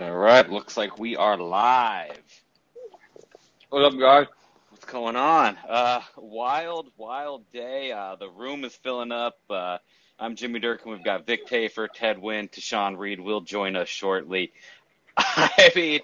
[0.00, 2.16] All right, looks like we are live.
[3.68, 4.28] What up, guys?
[4.70, 5.58] What's going on?
[5.68, 7.92] Uh, wild, wild day.
[7.92, 9.36] Uh, the room is filling up.
[9.50, 9.76] Uh,
[10.18, 10.90] I'm Jimmy Durkin.
[10.90, 14.52] We've got Vic Tafur, Ted Nguyen, Tashan Reed will join us shortly.
[15.18, 16.00] I mean,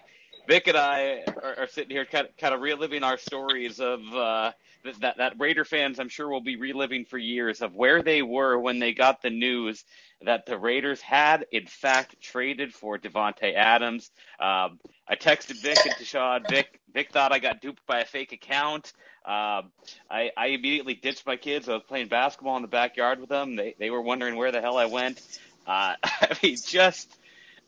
[0.47, 4.01] Vic and I are, are sitting here kind of, kind of reliving our stories of
[4.13, 4.53] uh,
[5.01, 8.59] that, that Raider fans, I'm sure, will be reliving for years of where they were
[8.59, 9.85] when they got the news
[10.23, 14.11] that the Raiders had, in fact, traded for Davante Adams.
[14.41, 16.49] Um, I texted Vic and Tashawn.
[16.49, 18.93] Vic, Vic thought I got duped by a fake account.
[19.25, 19.73] Um,
[20.11, 21.69] I, I immediately ditched my kids.
[21.69, 23.57] I was playing basketball in the backyard with them.
[23.57, 25.21] They, they were wondering where the hell I went.
[25.67, 27.15] Uh, I mean, just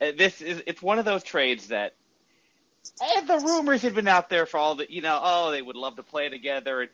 [0.01, 1.95] uh, this is it's one of those trades that
[3.01, 5.77] and the rumors had been out there for all the, you know, oh, they would
[5.77, 6.91] love to play together, and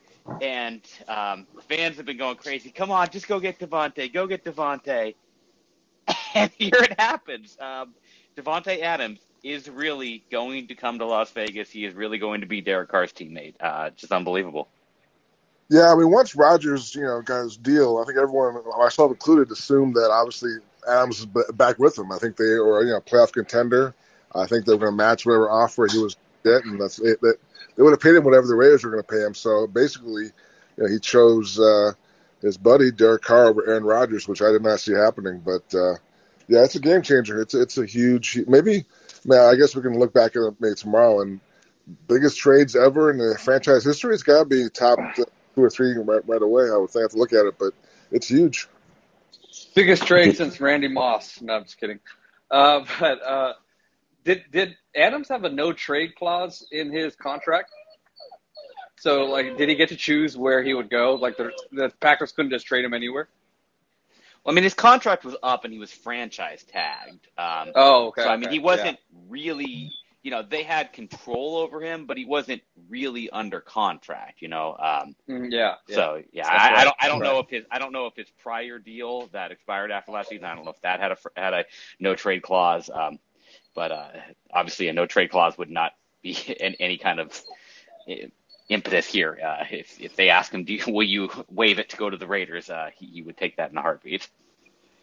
[1.07, 2.71] um, fans have been going crazy.
[2.71, 5.15] Come on, just go get Davante, go get Davante,
[6.35, 7.57] and here it happens.
[7.59, 7.93] Um,
[8.35, 11.69] Davante Adams is really going to come to Las Vegas.
[11.69, 13.55] He is really going to be Derek Carr's teammate.
[13.59, 14.67] Uh, just unbelievable.
[15.69, 19.51] Yeah, I mean, once Rodgers, you know, got his deal, I think everyone, myself included,
[19.51, 20.51] assumed that obviously
[20.87, 22.11] Adams is back with him.
[22.11, 23.95] I think they were, you know, playoff contender
[24.35, 26.77] I think they're going to match whatever offer he was getting.
[26.77, 27.21] That's it.
[27.21, 27.37] That,
[27.75, 29.33] they would have paid him whatever the Raiders were going to pay him.
[29.33, 31.93] So basically, you know, he chose uh,
[32.41, 35.41] his buddy Derek Carr over Aaron Rodgers, which I did not see happening.
[35.43, 35.95] But uh,
[36.47, 37.41] yeah, it's a game changer.
[37.41, 38.85] It's it's a huge maybe.
[39.27, 41.39] Man, I guess we can look back at it maybe tomorrow and
[42.07, 44.13] biggest trades ever in the franchise history.
[44.13, 45.25] It's got to be top two
[45.57, 46.69] or three right, right away.
[46.71, 47.73] I would think I have to look at it, but
[48.11, 48.67] it's huge.
[49.73, 51.41] Biggest trade since Randy Moss.
[51.41, 51.99] No, I'm just kidding.
[52.51, 53.53] Uh, but uh,
[54.25, 57.71] did did Adams have a no trade clause in his contract?
[58.97, 61.13] So like, did he get to choose where he would go?
[61.13, 63.29] Like the the Packers couldn't just trade him anywhere.
[64.43, 67.27] Well, I mean, his contract was up and he was franchise tagged.
[67.37, 68.23] Um, oh, okay.
[68.23, 68.55] So I mean, okay.
[68.55, 69.19] he wasn't yeah.
[69.29, 69.91] really.
[70.23, 74.41] You know, they had control over him, but he wasn't really under contract.
[74.41, 74.71] You know.
[74.71, 75.95] Um, mm, yeah, yeah.
[75.95, 76.77] So yeah, I, right.
[76.77, 76.95] I, don't.
[77.01, 77.31] I don't right.
[77.31, 77.63] know if his.
[77.69, 80.45] I don't know if his prior deal that expired after last season.
[80.45, 81.65] I don't know if that had a had a
[81.99, 82.89] no trade clause.
[82.91, 83.19] Um,
[83.75, 84.07] but uh,
[84.51, 85.93] obviously, a no trade clause would not
[86.23, 87.41] be in any kind of
[88.09, 88.27] uh,
[88.69, 89.37] impetus here.
[89.43, 92.17] Uh, if if they ask him, do you, will you waive it to go to
[92.17, 92.69] the Raiders?
[92.69, 94.27] Uh, he, he, would take that in a heartbeat.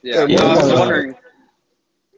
[0.02, 1.14] Yeah, yeah I was wondering.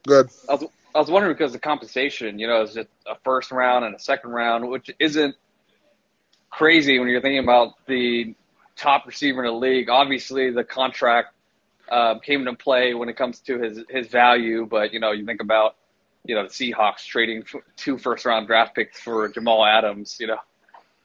[0.06, 0.30] Good.
[0.48, 0.64] I was,
[0.94, 3.98] I was wondering because the compensation, you know, is it a first round and a
[3.98, 5.34] second round, which isn't
[6.50, 8.34] crazy when you're thinking about the
[8.76, 9.88] top receiver in the league.
[9.88, 11.34] Obviously, the contract
[11.88, 15.24] uh, came into play when it comes to his his value, but you know, you
[15.26, 15.76] think about
[16.24, 17.44] you know, the Seahawks trading
[17.76, 20.38] two first round draft picks for Jamal Adams, you know.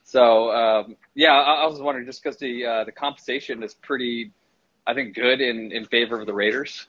[0.06, 4.31] So, um, yeah, I, I, was wondering just because the, uh, the compensation is pretty,
[4.88, 6.88] I think, good in, in favor of the Raiders.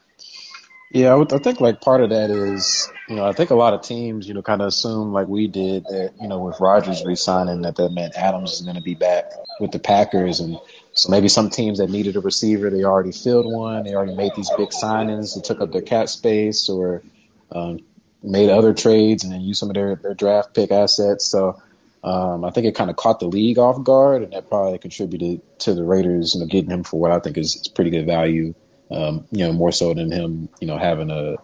[0.89, 3.55] Yeah, I, would, I think like part of that is, you know, I think a
[3.55, 6.59] lot of teams, you know, kind of assume like we did that, you know, with
[6.59, 10.39] Rodgers resigning that that meant Adams is going to be back with the Packers.
[10.39, 10.57] And
[10.93, 13.83] so maybe some teams that needed a receiver, they already filled one.
[13.83, 15.35] They already made these big signings.
[15.35, 17.03] They took up their cap space or,
[17.51, 17.79] um,
[18.23, 21.25] made other trades and then used some of their, their draft pick assets.
[21.25, 21.61] So
[22.03, 25.41] um, I think it kind of caught the league off guard, and that probably contributed
[25.59, 28.05] to the Raiders, you know, getting him for what I think is, is pretty good
[28.05, 28.53] value.
[28.89, 31.35] Um, you know, more so than him, you know, having a.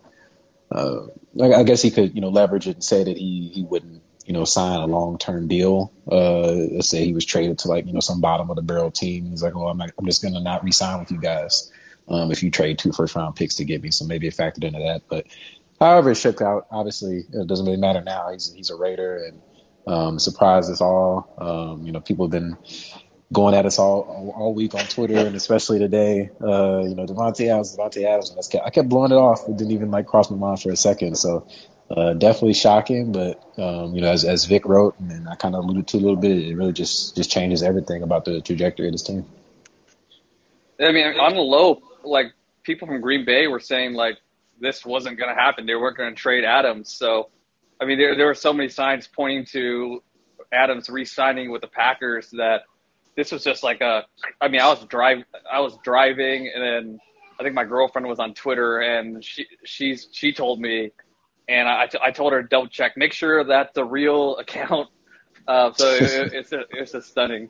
[0.69, 1.07] Uh,
[1.41, 4.33] I guess he could, you know, leverage it and say that he he wouldn't, you
[4.33, 5.93] know, sign a long term deal.
[6.11, 8.91] Uh, let's say he was traded to like, you know, some bottom of the barrel
[8.91, 9.29] team.
[9.29, 11.71] He's like, oh, I'm, not, I'm just gonna not re-sign with you guys.
[12.09, 14.65] Um, if you trade two first round picks to get me, so maybe it factored
[14.65, 15.03] into that.
[15.07, 15.27] But
[15.79, 18.31] however it shook out, obviously it doesn't really matter now.
[18.31, 19.41] He's he's a Raider and
[19.87, 21.33] um, surprised us all.
[21.37, 22.57] Um, you know, people have been
[23.33, 26.29] going at us all all week on Twitter and especially today.
[26.41, 28.29] Uh, you know, Davante Adams, Davante Adams.
[28.29, 29.47] And I kept blowing it off.
[29.47, 31.17] It didn't even like cross my mind for a second.
[31.17, 31.47] So
[31.89, 35.63] uh, definitely shocking, but um, you know, as as Vic wrote and I kind of
[35.63, 38.91] alluded to a little bit, it really just just changes everything about the trajectory of
[38.91, 39.25] this team.
[40.79, 42.33] I mean, on the low, like
[42.63, 44.17] people from Green Bay were saying, like
[44.59, 45.65] this wasn't going to happen.
[45.65, 46.91] They weren't going to trade Adams.
[46.93, 47.29] So,
[47.81, 50.01] I mean, there there were so many signs pointing to
[50.51, 52.63] Adams re-signing with the Packers that
[53.15, 54.05] this was just like a.
[54.41, 55.19] I mean, I was drive
[55.51, 56.99] I was driving, and then
[57.39, 60.91] I think my girlfriend was on Twitter, and she she's she told me
[61.47, 64.89] and I, I told her double check, make sure that's the real account.
[65.47, 67.49] Uh, so it, it's a, it's a stunning.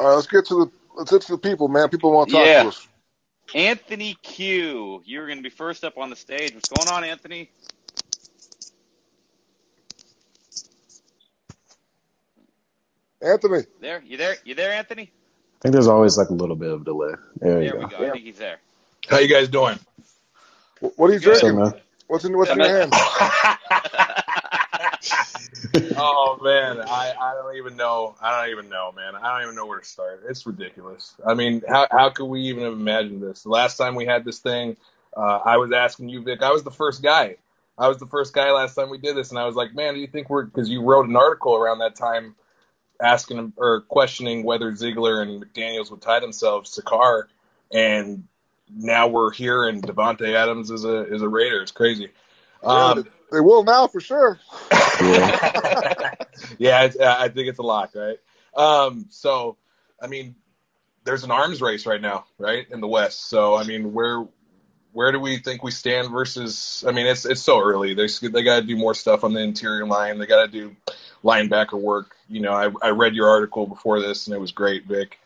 [0.00, 1.88] All right, let's get to the let's get to the people, man.
[1.88, 2.62] People want to talk Yeah.
[2.62, 2.88] to us.
[3.54, 6.54] Anthony Q, you're going to be first up on the stage.
[6.54, 7.50] What's going on, Anthony?
[13.22, 14.36] Anthony, There, you there?
[14.44, 15.12] You there, Anthony?
[15.12, 17.12] I think there's always like a little bit of delay.
[17.36, 17.78] There you go.
[17.78, 17.96] we go.
[17.98, 18.58] I think he's there.
[19.08, 19.78] How you guys doing?
[20.96, 21.40] what are you Good.
[21.40, 21.56] Drinking?
[21.56, 21.74] man,
[22.08, 22.92] What's in what's in your hand?
[25.96, 28.14] oh man, I, I don't even know.
[28.20, 29.14] I don't even know, man.
[29.14, 30.22] I don't even know where to start.
[30.28, 31.14] It's ridiculous.
[31.26, 33.42] I mean, how how could we even have imagined this?
[33.42, 34.76] The last time we had this thing,
[35.16, 36.42] uh, I was asking you, Vic.
[36.42, 37.36] I was the first guy.
[37.78, 39.94] I was the first guy last time we did this, and I was like, man,
[39.94, 42.34] do you think we're because you wrote an article around that time
[43.00, 47.28] asking or questioning whether Ziegler and McDaniels would tie themselves to Carr,
[47.72, 48.24] and
[48.74, 51.62] now we're here and Davante Adams is a is a Raider.
[51.62, 52.08] It's crazy.
[52.62, 54.38] Um, they will now for sure.
[55.00, 56.14] Yeah.
[56.58, 58.18] yeah, it's, I think it's a lock, right?
[58.56, 59.56] Um, so,
[60.00, 60.34] I mean,
[61.04, 63.28] there's an arms race right now, right, in the West.
[63.28, 64.26] So, I mean, where
[64.92, 66.84] where do we think we stand versus?
[66.86, 67.94] I mean, it's it's so early.
[67.94, 70.18] They they got to do more stuff on the interior line.
[70.18, 70.76] They got to do
[71.24, 72.14] linebacker work.
[72.28, 75.18] You know, I I read your article before this, and it was great, Vic.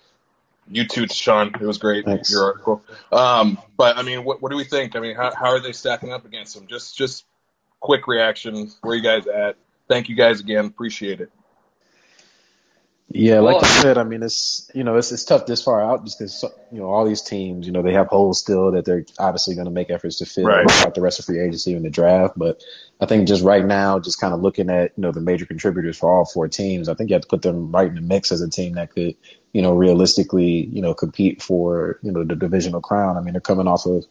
[0.69, 1.49] You too, Sean.
[1.49, 2.05] It was great.
[2.05, 2.31] Thanks.
[2.31, 2.83] Your article.
[3.13, 4.97] Um, but I mean, what what do we think?
[4.97, 6.67] I mean, how how are they stacking up against them?
[6.67, 7.25] Just just
[7.81, 8.71] quick reaction.
[8.83, 9.57] Where you guys at?
[9.89, 10.65] Thank you guys again.
[10.67, 11.31] Appreciate it.
[13.09, 15.81] Yeah, like Well- you said, I mean, it's you know, it's it's tough this far
[15.81, 18.85] out just because you know all these teams, you know, they have holes still that
[18.85, 20.69] they're obviously going to make efforts to fill Right.
[20.69, 22.35] throughout the rest of free agency and the draft.
[22.37, 22.61] But
[23.01, 25.97] I think just right now, just kind of looking at you know the major contributors
[25.97, 28.33] for all four teams, I think you have to put them right in the mix
[28.33, 29.15] as a team that could
[29.53, 33.17] you know realistically you know compete for you know the divisional crown.
[33.17, 34.05] I mean, they're coming off of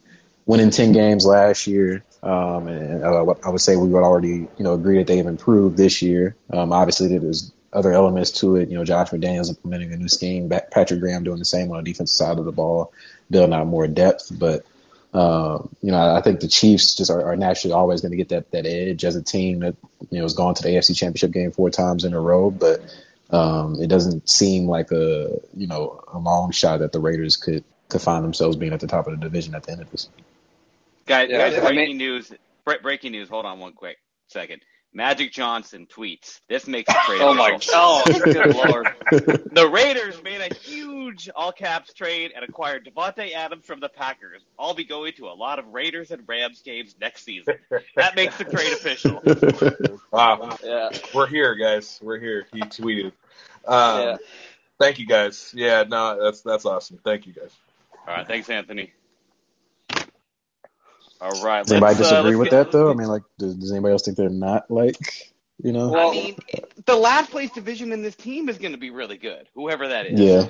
[0.46, 2.04] winning 10 games last year.
[2.22, 5.78] Um, and uh, I would say we would already, you know, agree that they've improved
[5.78, 6.36] this year.
[6.52, 8.70] Um, obviously there's other elements to it.
[8.70, 11.92] You know, Josh McDaniels implementing a new scheme, Patrick Graham doing the same on the
[11.92, 12.94] defensive side of the ball,
[13.30, 14.32] building out more depth.
[14.32, 14.66] But,
[15.14, 18.30] um, you know, I think the Chiefs just are, are naturally always going to get
[18.30, 19.76] that, that edge as a team that,
[20.10, 22.50] you know, has gone to the AFC championship game four times in a row.
[22.50, 22.82] But,
[23.30, 27.64] um, it doesn't seem like a, you know, a long shot that the Raiders could,
[27.90, 30.10] could find themselves being at the top of the division at the end of this.
[31.08, 32.34] Guys, Yeah, guys I breaking mean- news.
[32.66, 33.30] Bre- breaking news.
[33.30, 33.98] Hold on one quick
[34.28, 34.62] second.
[34.94, 36.40] Magic Johnson tweets.
[36.48, 37.20] This makes it trade.
[37.22, 37.74] Oh my official.
[37.74, 38.24] god!
[38.24, 38.88] Good lord!
[39.56, 44.42] The Raiders made a huge all caps trade and acquired Davante Adams from the Packers.
[44.60, 47.56] I'll be going to a lot of Raiders and Rams games next season.
[47.96, 49.22] That makes the trade official.
[50.12, 50.58] Wow.
[50.64, 52.00] Yeah, We're here, guys.
[52.02, 52.48] We're here.
[52.54, 53.12] He tweeted.
[53.68, 54.18] Um, yeah.
[54.80, 55.52] Thank you, guys.
[55.56, 57.00] Yeah, no, that's that's awesome.
[57.04, 57.52] Thank you, guys.
[58.08, 58.92] All right, thanks, Anthony.
[61.22, 62.92] All right, Does anybody let's, uh, disagree let's with get- that though?
[62.92, 64.98] I mean, like, does, does anybody else think they're not like,
[65.64, 65.90] you know?
[65.90, 66.38] Well- I mean,
[66.86, 70.06] the last place division in this team is going to be really good, whoever that
[70.08, 70.20] is.
[70.20, 70.48] Yeah.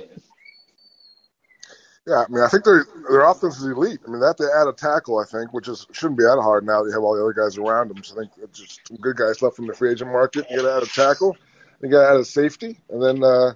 [2.08, 4.00] Yeah, I mean, I think their their offense is elite.
[4.08, 6.24] I mean, that they have to add a tackle, I think, which is shouldn't be
[6.24, 8.04] that hard now that you have all the other guys around them.
[8.04, 10.46] So I think it's just some good guys left from the free agent market.
[10.52, 11.36] You got to add a tackle,
[11.82, 13.54] you got to add a safety, and then uh,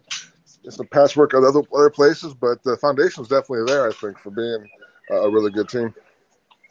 [0.63, 2.33] it's some patchwork of other other places.
[2.33, 4.67] But the foundation is definitely there, I think, for being
[5.11, 5.93] a a really good team.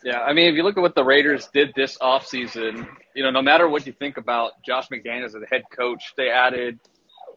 [0.04, 3.30] Yeah, I mean, if you look at what the Raiders did this offseason, you know,
[3.30, 6.78] no matter what you think about Josh McDaniels as the head coach, they added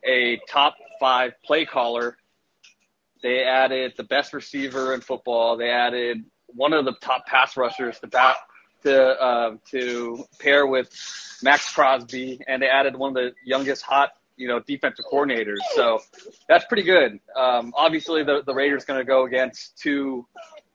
[0.05, 2.17] a top five play caller.
[3.23, 5.57] They added the best receiver in football.
[5.57, 8.37] They added one of the top pass rushers to bat,
[8.83, 10.89] to uh, to pair with
[11.41, 15.59] Maxx Crosby, and they added one of the youngest hot you know defensive coordinators.
[15.75, 15.99] So
[16.47, 17.19] that's pretty good.
[17.35, 20.27] Um, obviously, the the Raiders going to go against two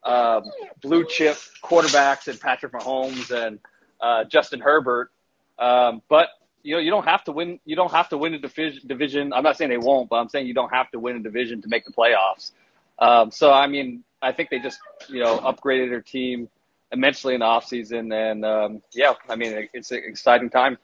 [0.06, 0.44] um,
[0.80, 3.58] blue chip quarterbacks and Patrick Mahomes and
[4.00, 5.10] uh, Justin Herbert.
[5.58, 6.28] Um, but
[6.62, 7.60] you know, you don't have to win.
[7.64, 8.86] You don't have to win a division.
[8.86, 9.32] Division.
[9.32, 11.62] I'm not saying they won't, but I'm saying you don't have to win a division
[11.62, 12.52] to make the playoffs.
[12.98, 16.48] Um, so I mean, I think they just you know upgraded their team
[16.92, 18.12] immensely in the offseason.
[18.12, 20.78] and um, yeah, I mean, it's an exciting time.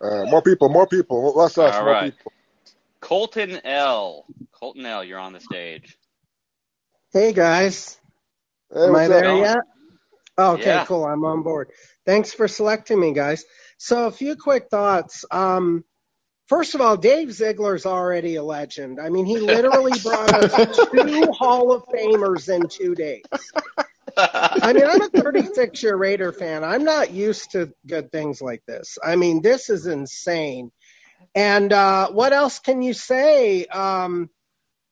[0.00, 2.14] Uh, more people, more people, less us, All more right.
[2.16, 2.32] people.
[3.00, 4.24] Colton L.
[4.52, 5.04] Colton L.
[5.04, 5.98] You're on the stage.
[7.12, 7.98] Hey guys,
[8.72, 9.58] Hey, am I there yet?
[10.36, 10.84] Oh, okay, Yeah.
[10.86, 11.04] cool.
[11.04, 11.70] I'm on board.
[12.06, 13.44] Thanks for selecting me, guys.
[13.78, 15.24] So a few quick thoughts.
[15.30, 15.84] Um,
[16.48, 19.00] first of all, Dave Ziegler's already a legend.
[19.00, 20.60] I mean, he literally brought us
[20.92, 23.22] two Hall of Famers in two days.
[24.16, 26.64] I mean, I'm a 36 year Raider fan.
[26.64, 28.98] I'm not used to good things like this.
[29.04, 30.70] I mean, this is insane.
[31.34, 33.66] And uh, what else can you say?
[33.66, 34.30] Um,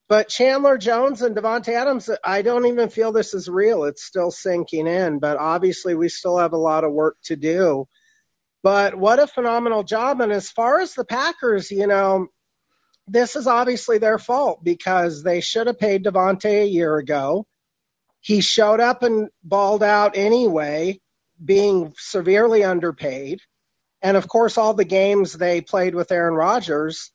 [0.08, 3.84] But Chandler Jones and Davante Adams, I don't even feel this is real.
[3.84, 7.88] It's still sinking in, but obviously we still have a lot of work to do.
[8.62, 10.20] But what a phenomenal job.
[10.20, 12.28] And as far as the Packers, you know,
[13.08, 17.46] this is obviously their fault because they should have paid Davante a year ago.
[18.20, 21.00] He showed up and balled out anyway,
[21.44, 23.40] being severely underpaid.
[24.02, 27.12] And of course, all the games they played with Aaron Rodgers,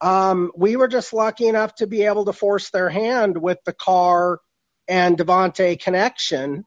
[0.00, 3.72] um, we were just lucky enough to be able to force their hand with the
[3.72, 4.40] Carr
[4.88, 6.64] and Davante connection.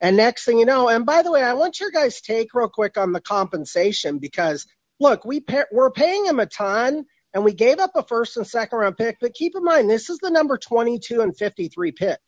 [0.00, 2.68] And next thing you know, and by the way, I want your guys' take real
[2.68, 4.66] quick on the compensation because
[4.98, 8.46] look, we pay, we're paying him a ton and we gave up a first and
[8.46, 12.18] second round pick, but keep in mind this is the number 22 and 53 pick.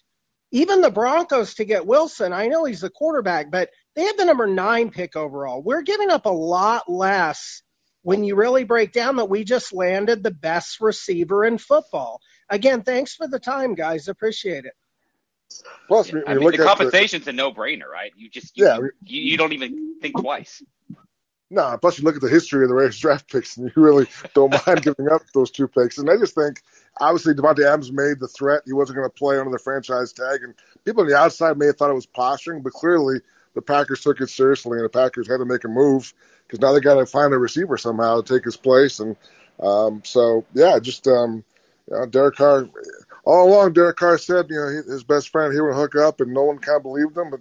[0.51, 4.27] Even the Broncos to get Wilson, I know he's the quarterback, but they have the
[4.27, 5.63] number nine pick overall.
[5.63, 7.63] We're giving up a lot less
[8.03, 12.21] when you really break down that we just landed the best receiver in football.
[12.49, 14.09] Again, thanks for the time, guys.
[14.09, 14.75] Appreciate it.
[15.87, 18.13] Plus, we, I mean, the compensation's the, a no-brainer, right?
[18.17, 20.63] You just you, yeah, you, you don't even think twice.
[21.51, 23.83] No, nah, plus you look at the history of the Raiders draft picks, and you
[23.83, 25.99] really don't mind giving up those two picks.
[25.99, 26.63] And I just think,
[26.99, 28.63] obviously, Davante Adams made the threat.
[28.65, 30.55] He wasn't going to play under the franchise tag, and
[30.87, 33.21] people on the outside may have thought it was posturing, but clearly
[33.55, 36.15] the Packers took it seriously, and the Packers had to make a move
[36.53, 39.01] because now they got to find a receiver somehow to take his place.
[39.01, 39.17] And
[39.59, 41.43] um, so, yeah, just um,
[41.91, 42.69] you know, Derek Carr.
[43.25, 46.35] All along, Derek Carr said, you know, his best friend he would hook up, and
[46.35, 47.31] no one kind of believed him.
[47.31, 47.41] But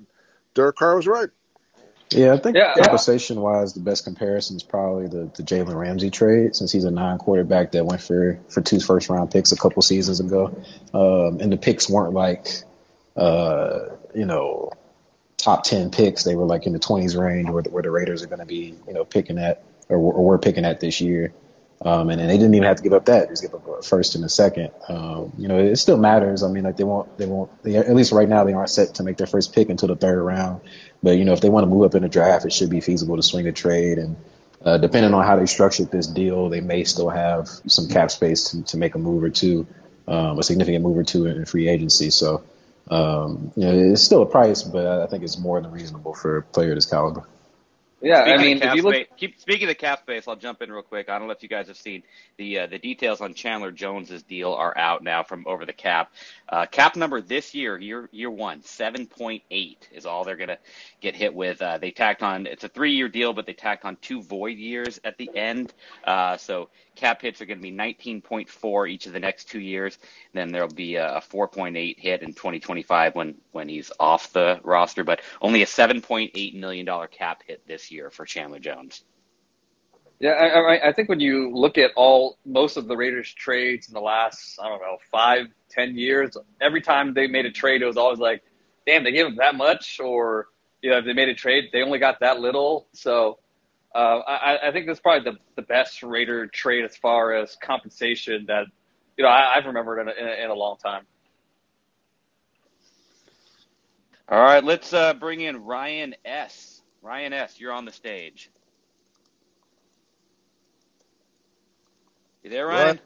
[0.53, 1.29] Derek Carr was right.
[2.11, 6.09] Yeah, I think yeah, compensation wise, the best comparison is probably the, the Jalen Ramsey
[6.09, 9.57] trade, since he's a non quarterback that went for, for two first round picks a
[9.57, 10.55] couple seasons ago.
[10.93, 12.47] Um, and the picks weren't like,
[13.15, 13.79] uh,
[14.13, 14.71] you know,
[15.41, 16.23] top 10 picks.
[16.23, 18.45] They were like in the 20s range where the, where the Raiders are going to
[18.45, 21.33] be, you know, picking at or, or we're picking at this year.
[21.83, 23.81] Um, and, and they didn't even have to give up that; just give up a
[23.81, 24.69] first and a second.
[24.87, 26.43] Um, you know, it still matters.
[26.43, 27.49] I mean, like they won't, they won't.
[27.63, 29.95] They, at least right now, they aren't set to make their first pick until the
[29.95, 30.61] third round.
[31.01, 32.81] But you know, if they want to move up in the draft, it should be
[32.81, 33.97] feasible to swing a trade.
[33.97, 34.15] And
[34.63, 38.51] uh, depending on how they structured this deal, they may still have some cap space
[38.51, 39.65] to, to make a move or two,
[40.07, 42.11] um, a significant move or two in free agency.
[42.11, 42.43] So,
[42.89, 46.37] um, you know, it's still a price, but I think it's more than reasonable for
[46.37, 47.25] a player of this caliber.
[48.01, 50.63] Yeah, speaking I mean, if you look, space, keep speaking of cap space, I'll jump
[50.63, 51.07] in real quick.
[51.07, 52.01] I don't know if you guys have seen
[52.37, 56.11] the uh, the details on Chandler Jones's deal are out now from over the cap.
[56.49, 60.57] Uh, cap number this year, year year one, seven point eight is all they're gonna
[61.01, 61.61] get hit with.
[61.61, 64.57] Uh, they tacked on it's a three year deal, but they tacked on two void
[64.57, 65.73] years at the end.
[66.05, 69.97] Uh, so cap hits are going to be 19.4 each of the next two years.
[70.33, 75.21] Then there'll be a 4.8 hit in 2025 when when he's off the roster, but
[75.41, 79.03] only a 7.8 million dollar cap hit this year for Chandler Jones.
[80.19, 83.95] Yeah, I, I think when you look at all most of the Raiders trades in
[83.95, 87.87] the last I don't know five ten years, every time they made a trade, it
[87.87, 88.43] was always like,
[88.85, 90.49] damn, they gave him that much, or
[90.81, 92.87] you know, if they made a trade, they only got that little.
[92.93, 93.39] So
[93.93, 98.45] uh, I, I think that's probably the, the best Raider trade as far as compensation
[98.47, 98.65] that
[99.17, 101.05] you know I, have remembered in a, in a, in a long time.
[104.29, 106.81] All right, let's uh, bring in Ryan S.
[107.01, 107.59] Ryan S.
[107.59, 108.49] You're on the stage.
[112.43, 112.87] You there, Ryan?
[112.87, 113.05] What?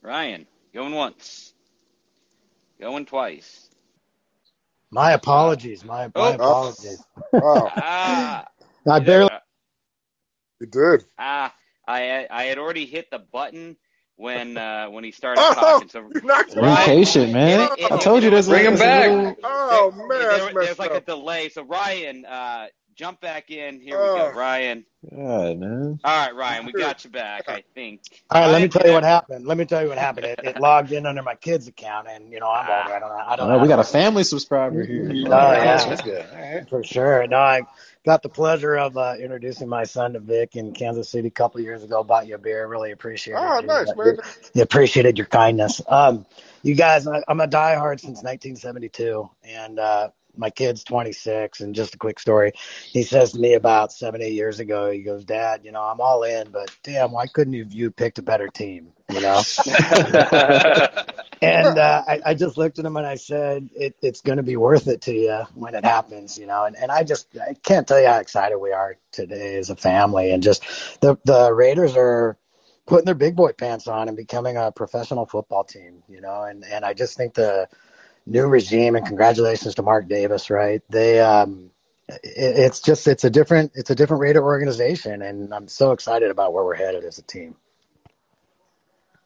[0.00, 1.54] Ryan, going once,
[2.78, 3.68] going twice.
[4.94, 5.84] My apologies.
[5.84, 6.34] My, my oh.
[6.34, 7.04] apologies.
[7.32, 7.68] Oh.
[7.76, 8.46] ah,
[8.88, 9.28] I barely.
[10.60, 11.04] You did.
[11.18, 11.52] Ah,
[11.86, 13.76] I I had already hit the button
[14.14, 15.88] when uh, when he started oh, talking.
[15.88, 16.20] So Be
[16.84, 17.72] patient, man.
[17.72, 19.36] It, it, I told you there's bring him back.
[19.42, 21.48] Oh man, there, there's like a delay.
[21.48, 23.80] So Ryan, uh, jump back in.
[23.80, 24.84] Here we go, Ryan.
[25.10, 26.00] God, man.
[26.04, 27.48] All right, Ryan, we got you back.
[27.48, 28.00] I think.
[28.30, 29.46] All right, Ryan, let me tell you what happened.
[29.46, 30.26] Let me tell you what happened.
[30.26, 32.92] It, it logged in under my kid's account, and you know I'm all right.
[32.92, 33.10] I don't.
[33.12, 33.48] I don't.
[33.48, 33.58] know.
[33.58, 35.10] we got a family subscriber here.
[35.10, 36.26] Oh, yeah, that's good.
[36.32, 36.68] All right.
[36.68, 37.26] For sure.
[37.26, 37.62] No, I
[38.04, 41.60] got the pleasure of uh, introducing my son to Vic in Kansas City a couple
[41.60, 42.02] years ago.
[42.02, 42.66] Bought you a beer.
[42.66, 43.40] Really appreciate it.
[43.40, 44.16] Oh, nice, man.
[44.54, 45.80] You appreciated your kindness.
[45.88, 46.26] Um,
[46.62, 51.94] you guys, I, I'm a diehard since 1972, and uh, my kid's 26 and just
[51.94, 52.52] a quick story.
[52.92, 56.00] He says to me about seven eight years ago he goes dad you know i'm
[56.00, 59.42] all in but damn why couldn't you you picked a better team you know?
[61.42, 64.42] And uh, I, I just looked at him and i said it, it's going to
[64.42, 66.64] be worth it to you when it happens you know?
[66.64, 69.76] And, and i just i can't tell you how excited we are today as a
[69.76, 70.62] family and just
[71.02, 72.38] the the raiders are
[72.86, 76.44] putting their big boy pants on and becoming a professional football team you know?
[76.44, 77.68] And and i just think the
[78.26, 80.50] new regime, and congratulations to Mark Davis.
[80.50, 80.82] Right?
[80.88, 81.70] They, um,
[82.08, 86.30] it, it's just it's a different it's a different Raider organization, and I'm so excited
[86.30, 87.56] about where we're headed as a team.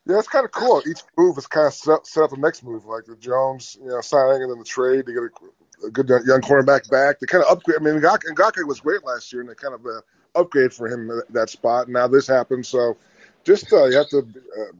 [0.08, 0.82] Yeah, it's kind of cool.
[0.88, 3.88] Each move is kind of set, set up the next move, like the Jones, you
[3.88, 7.20] know, signing and then the trade to get a, a good young cornerback back.
[7.20, 7.78] They kind of upgrade.
[7.78, 10.00] I mean, Ngakoue, Ngakoue was great last year, and they kind of uh,
[10.34, 11.88] upgrade for him that, that spot.
[11.88, 12.96] And now this happens, so
[13.44, 14.72] just uh, you have to uh,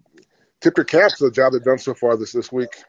[0.63, 2.83] tip your cap to the job they've done so far this this week.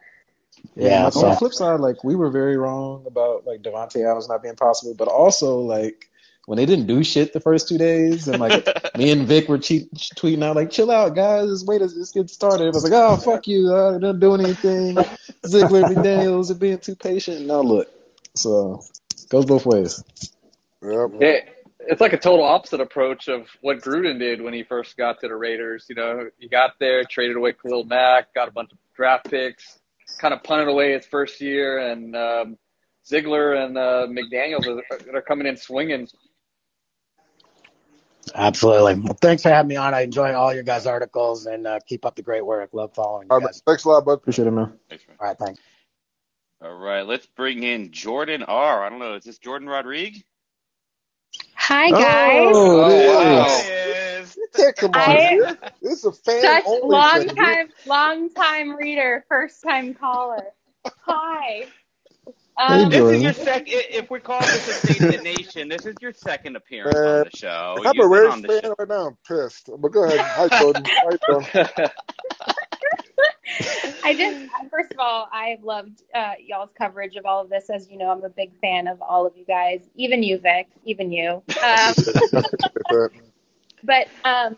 [0.75, 1.05] Yeah.
[1.05, 4.55] on the flip side, like we were very wrong about like Davante Adams not being
[4.55, 6.09] possible, but also like
[6.45, 9.57] when they didn't do shit the first two days, and like me and Vic were
[9.57, 12.93] cheat, tweeting out like, "Chill out, guys, just wait, let's get started." I was like,
[12.93, 14.97] "Oh, fuck you, uh, I didn't do anything."
[15.45, 17.45] Ziegler, McDaniels are being too patient.
[17.45, 17.87] Now look,
[18.35, 18.81] so
[19.29, 20.03] goes both ways.
[20.81, 21.11] Yep.
[21.19, 21.39] Yeah,
[21.81, 25.27] it's like a total opposite approach of what Gruden did when he first got to
[25.27, 25.85] the Raiders.
[25.89, 29.78] You know, he got there, traded away Khalil Mack, got a bunch of draft picks,
[30.17, 32.57] kind of punted away his first year, and um,
[33.07, 36.07] Ziegler and uh, McDaniels are, are coming in swinging
[38.35, 38.95] Absolutely.
[39.01, 39.93] Well, thanks for having me on.
[39.93, 42.69] I enjoy all your guys' articles and uh, keep up the great work.
[42.73, 43.61] Love following you guys.
[43.65, 44.13] Thanks a lot, bud.
[44.13, 44.73] Appreciate it, man.
[44.89, 45.17] Thanks, man.
[45.19, 45.59] All right, thanks.
[46.61, 48.83] All right, let's bring in Jordan R.
[48.85, 50.23] I don't know, is this Jordan Rodriguez?
[51.55, 52.01] Hi guys.
[52.03, 53.15] Oh, Oh, it is.
[53.15, 53.98] wow.
[54.57, 55.57] You can't come on I- here.
[55.81, 57.35] This is a fan Such only long thing.
[57.35, 60.43] time, long time reader, first time caller.
[61.01, 61.65] Hi.
[62.57, 63.67] Um, This is your second.
[63.89, 67.07] If we're calling this a State of the Nation, this is your second appearance Man,
[67.07, 67.75] on the show.
[67.79, 68.75] I'm You've a been Raiders on the fan show.
[68.77, 69.07] right now.
[69.07, 69.69] I'm pissed.
[69.77, 70.19] But go ahead.
[70.19, 70.83] Hi, Jordan.
[70.85, 71.89] How you doing?
[74.03, 77.69] I just, first of all, I've loved uh, y'all's coverage of all of this.
[77.69, 80.67] As you know, I'm a big fan of all of you guys, even you, Vic,
[80.85, 81.41] even you.
[81.63, 81.93] Um,
[83.83, 84.57] but um,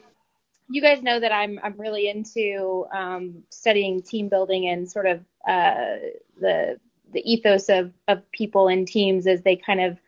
[0.70, 5.20] you guys know that I'm I'm really into um, studying team building and sort of
[5.48, 5.98] uh,
[6.40, 6.80] the
[7.12, 10.00] the ethos of of people and teams as they kind of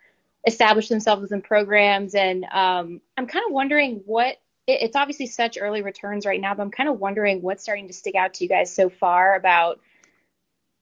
[0.46, 2.16] establish themselves in programs.
[2.16, 6.54] And um, I'm kind of wondering what it, it's obviously such early returns right now,
[6.54, 9.36] but I'm kind of wondering what's starting to stick out to you guys so far
[9.36, 9.80] about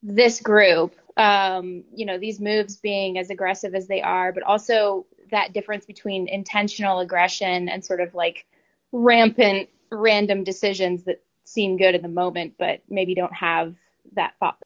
[0.03, 0.95] this group.
[1.17, 5.85] Um, you know, these moves being as aggressive as they are, but also that difference
[5.85, 8.45] between intentional aggression and sort of like
[8.91, 13.75] rampant random decisions that seem good in the moment, but maybe don't have
[14.13, 14.57] that thought.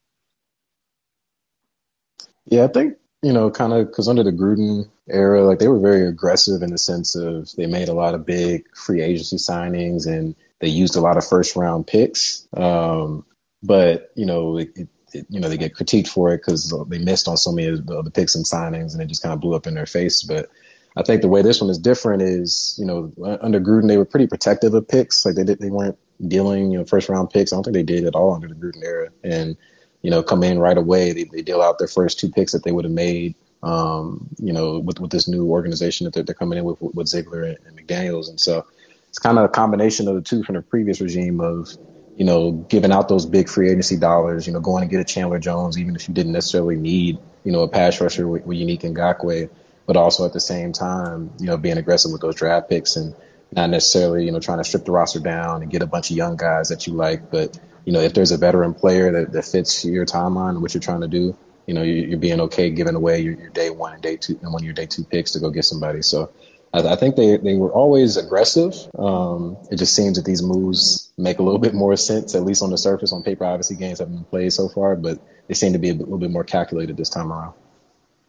[2.46, 5.80] Yeah, I think you know, kind of because under the Gruden era, like they were
[5.80, 10.06] very aggressive in the sense of they made a lot of big free agency signings
[10.06, 12.48] and they used a lot of first round picks.
[12.56, 13.26] Um,
[13.64, 17.28] but you know, it, it, you know, they get critiqued for it because they missed
[17.28, 19.66] on so many of the picks and signings, and it just kind of blew up
[19.66, 20.22] in their face.
[20.22, 20.50] But
[20.96, 24.06] I think the way this one is different is, you know, under Gruden they were
[24.06, 25.26] pretty protective of picks.
[25.26, 27.52] Like they did, they weren't dealing, you know, first round picks.
[27.52, 29.58] I don't think they did at all under the Gruden era, and
[30.06, 31.14] you know, come in right away.
[31.14, 34.54] They, they deal out their first two picks that they would have made, um, you
[34.54, 37.58] know, with, with this new organization that they're, they're coming in with, with Ziegler and,
[37.66, 38.30] and McDaniels.
[38.30, 38.68] And so
[39.10, 41.76] it's kind of a combination of the two from the previous regime of,
[42.16, 45.04] you know, giving out those big free agency dollars, you know, going to get a
[45.04, 48.60] Chandler Jones, even if you didn't necessarily need, you know, a pass rusher with, with
[48.60, 49.50] Yannick Ngakoue,
[49.86, 53.16] but also at the same time, you know, being aggressive with those draft picks and
[53.52, 56.18] not necessarily, you know, trying to strip the roster down and get a bunch of
[56.18, 59.46] young guys that you like, but you know, if there's a veteran player that, that
[59.46, 62.70] fits your timeline and what you're trying to do, you know, you're, you're being okay
[62.72, 65.04] giving away your, your day one and day two and one of your day two
[65.04, 66.02] picks to go get somebody.
[66.02, 66.32] So
[66.74, 68.76] I, I think they, they were always aggressive.
[68.98, 72.64] Um, it just seems that these moves make a little bit more sense, at least
[72.64, 73.14] on the surface.
[73.14, 75.94] On paper, obviously games haven't been played so far, but they seem to be a
[75.94, 77.54] little bit more calculated this time around.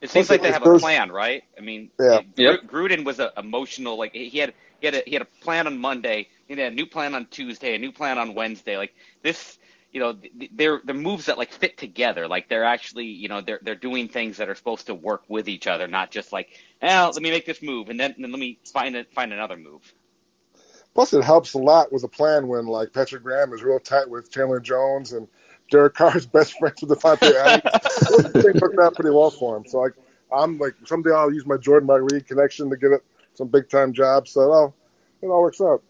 [0.01, 1.43] It seems like they have a plan, right?
[1.57, 2.21] I mean, Yeah.
[2.37, 2.61] Gru- Yep.
[2.67, 3.97] Gruden was a emotional.
[3.99, 6.29] Like he had he had a, he had a plan on Monday.
[6.47, 8.77] He had a new plan on Tuesday, a new plan on Wednesday.
[8.77, 9.59] Like this,
[9.93, 10.17] you know,
[10.53, 12.29] they're they're moves that like fit together.
[12.29, 15.49] Like they're actually, you know, they're they're doing things that are supposed to work with
[15.49, 16.49] each other, not just like,
[16.83, 19.57] well, let me make this move and then, then let me find it, find another
[19.57, 19.83] move.
[20.95, 24.09] Plus, it helps a lot with a plan when like Patrick Graham is real tight
[24.09, 25.29] with Chandler Jones and
[25.71, 28.33] Derek Carr's best friends with Davante Adams.
[28.45, 29.65] Things worked out pretty well for him.
[29.67, 29.95] So like,
[30.33, 33.93] I'm like someday I'll use my Jordan Marguerite connection to get it some big time
[33.93, 34.33] jobs.
[34.33, 34.75] So it all
[35.23, 35.83] it all works out.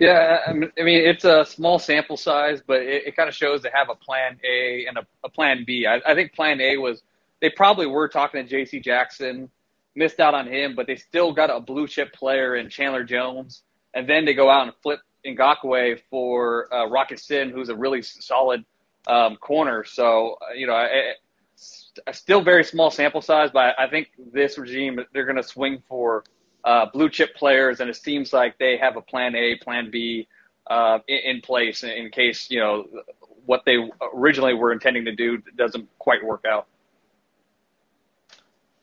[0.00, 3.34] Yeah, I mean, I mean, it's a small sample size, but it, it kind of
[3.34, 5.86] shows they have a plan A and a, a plan B.
[5.86, 7.02] I, I think plan A was
[7.40, 8.80] they probably were talking to J.C.
[8.80, 9.48] Jackson,
[9.94, 13.62] missed out on him, but they still got a blue chip player in Chandler Jones,
[13.94, 18.02] and then they go out and flip Ngakoue for uh, Rock Ya-Sin, who's a really
[18.02, 18.64] solid
[19.08, 19.84] um, corner.
[19.84, 21.14] So uh, you know, I,
[22.06, 25.82] I, still very small sample size, but I think this regime they're going to swing
[25.88, 26.24] for
[26.64, 30.28] uh, blue chip players, and it seems like they have a plan A, plan B
[30.68, 32.86] uh, in, in place in, in case you know
[33.46, 33.76] what they
[34.14, 36.66] originally were intending to do doesn't quite work out.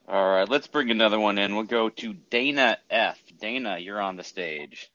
[0.08, 1.54] All right, let's bring another one in.
[1.56, 3.18] We'll go to Dana F.
[3.40, 4.90] Dana, you're on the stage.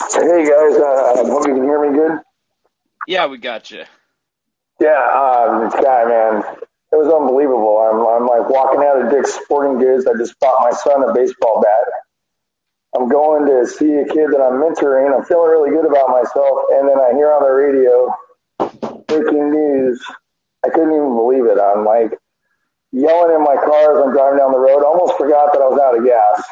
[0.00, 2.20] Hey guys, uh, I hope you can hear me good.
[3.06, 3.84] Yeah, we got you.
[4.80, 6.42] Yeah, um, guy, man,
[6.92, 7.78] it was unbelievable.
[7.78, 10.06] I'm, I'm like walking out of Dick's Sporting Goods.
[10.06, 11.84] I just bought my son a baseball bat.
[12.96, 15.14] I'm going to see a kid that I'm mentoring.
[15.14, 18.10] I'm feeling really good about myself, and then I hear on the radio
[19.06, 20.02] breaking news.
[20.64, 21.58] I couldn't even believe it.
[21.60, 22.18] I'm like
[22.92, 24.82] yelling in my car as I'm driving down the road.
[24.82, 26.42] Almost forgot that I was out of gas.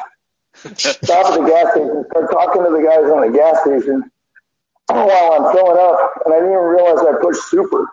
[0.59, 4.11] Stop at the gas station, start talking to the guys on the gas station
[4.89, 7.87] oh, while I'm filling up, and I didn't even realize I pushed super.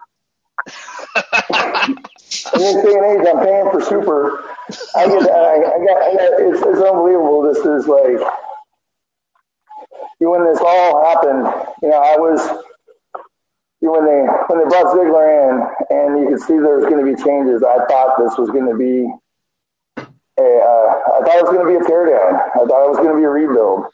[2.54, 4.44] In this day and age, I'm paying for super.
[4.96, 7.42] I get, I, I got, I got it's, it's unbelievable.
[7.42, 8.20] This is like,
[10.20, 11.46] you when this all happened,
[11.82, 12.64] you know, I was,
[13.80, 17.14] when they when they brought Ziegler in, and you could see there was going to
[17.14, 17.62] be changes.
[17.62, 19.08] I thought this was going to be
[20.38, 22.40] a, uh, I thought it was going to be a teardown.
[22.54, 23.86] I thought it was going to be a rebuild.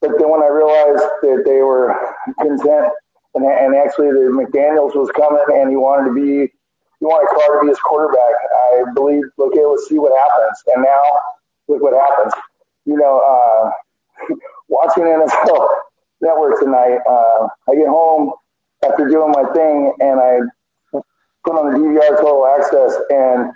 [0.00, 1.92] But then when I realized that they were
[2.40, 2.92] content
[3.34, 6.52] and, and actually the McDaniels was coming and he wanted to be,
[7.00, 8.34] he wanted Carr to be his quarterback,
[8.72, 10.56] I believed, okay, let's see what happens.
[10.72, 11.02] And now
[11.68, 12.32] look what happens.
[12.86, 13.70] You know, uh,
[14.68, 15.68] watching NFL
[16.20, 18.32] Network tonight, uh, I get home
[18.84, 20.38] after doing my thing and I
[21.44, 23.52] put on the DVR total access and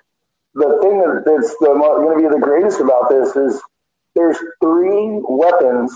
[0.54, 3.60] the thing that's going to be the greatest about this is
[4.14, 5.92] there's three weapons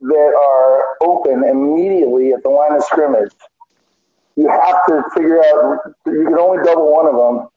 [0.00, 3.32] that are open immediately at the line of scrimmage.
[4.36, 7.48] You have to figure out, you can only double one of them.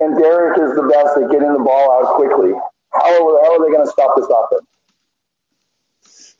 [0.00, 2.52] And Derek is the best at getting the ball out quickly.
[2.90, 4.66] How are, how are they going to stop this offense?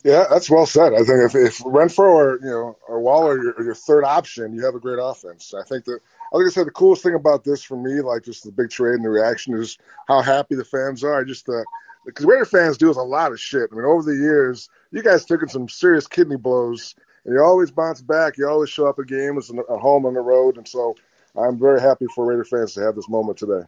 [0.03, 0.93] Yeah, that's well said.
[0.93, 4.53] I think if, if Renfrow or you know or Waller are your, your third option,
[4.53, 5.51] you have a great offense.
[5.53, 5.99] I think that
[6.35, 8.95] like I said, the coolest thing about this for me, like just the big trade
[8.95, 11.23] and the reaction, is how happy the fans are.
[11.23, 11.63] Just the
[12.05, 13.69] because Raider fans do us a lot of shit.
[13.71, 16.93] I mean, over the years, you guys taken some serious kidney blows,
[17.23, 18.37] and you always bounce back.
[18.37, 20.95] You always show up at games at home on the road, and so
[21.37, 23.65] I'm very happy for Raider fans to have this moment today.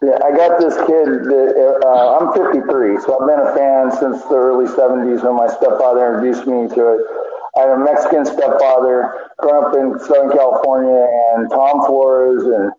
[0.00, 1.24] Yeah, I got this kid.
[1.24, 5.48] That, uh, I'm 53, so I've been a fan since the early 70s when my
[5.48, 7.23] stepfather introduced me to it.
[7.56, 12.72] I had a Mexican stepfather growing up in Southern California, and Tom Flores and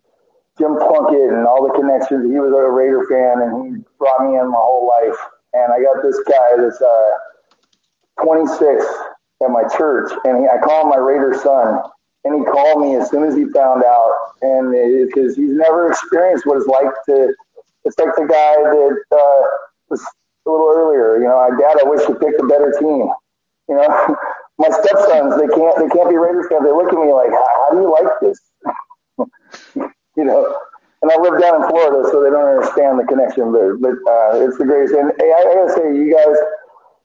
[0.58, 2.32] Jim Plunkett and all the connections.
[2.32, 5.18] He was a Raider fan, and he brought me in my whole life.
[5.54, 7.12] And I got this guy that's uh,
[8.24, 8.86] 26
[9.44, 11.82] at my church, and he, I call him my Raider son
[12.26, 14.12] and he called me as soon as he found out,
[14.42, 14.72] and
[15.08, 17.34] because he's never experienced what it's like to.
[17.86, 19.42] It's like the guy that uh,
[19.90, 21.20] was a little earlier.
[21.20, 23.08] You know, Dad, I wish you picked a better team.
[23.70, 24.18] You know,
[24.58, 26.64] my stepsons, they can't they can't be Raiders fans.
[26.64, 28.40] They look at me like, how, do you like this?
[30.16, 30.56] you know,
[31.02, 33.52] and I live down in Florida, so they don't understand the connection.
[33.52, 34.96] But but uh, it's the greatest.
[34.96, 36.36] And hey, I, I gotta say, you guys,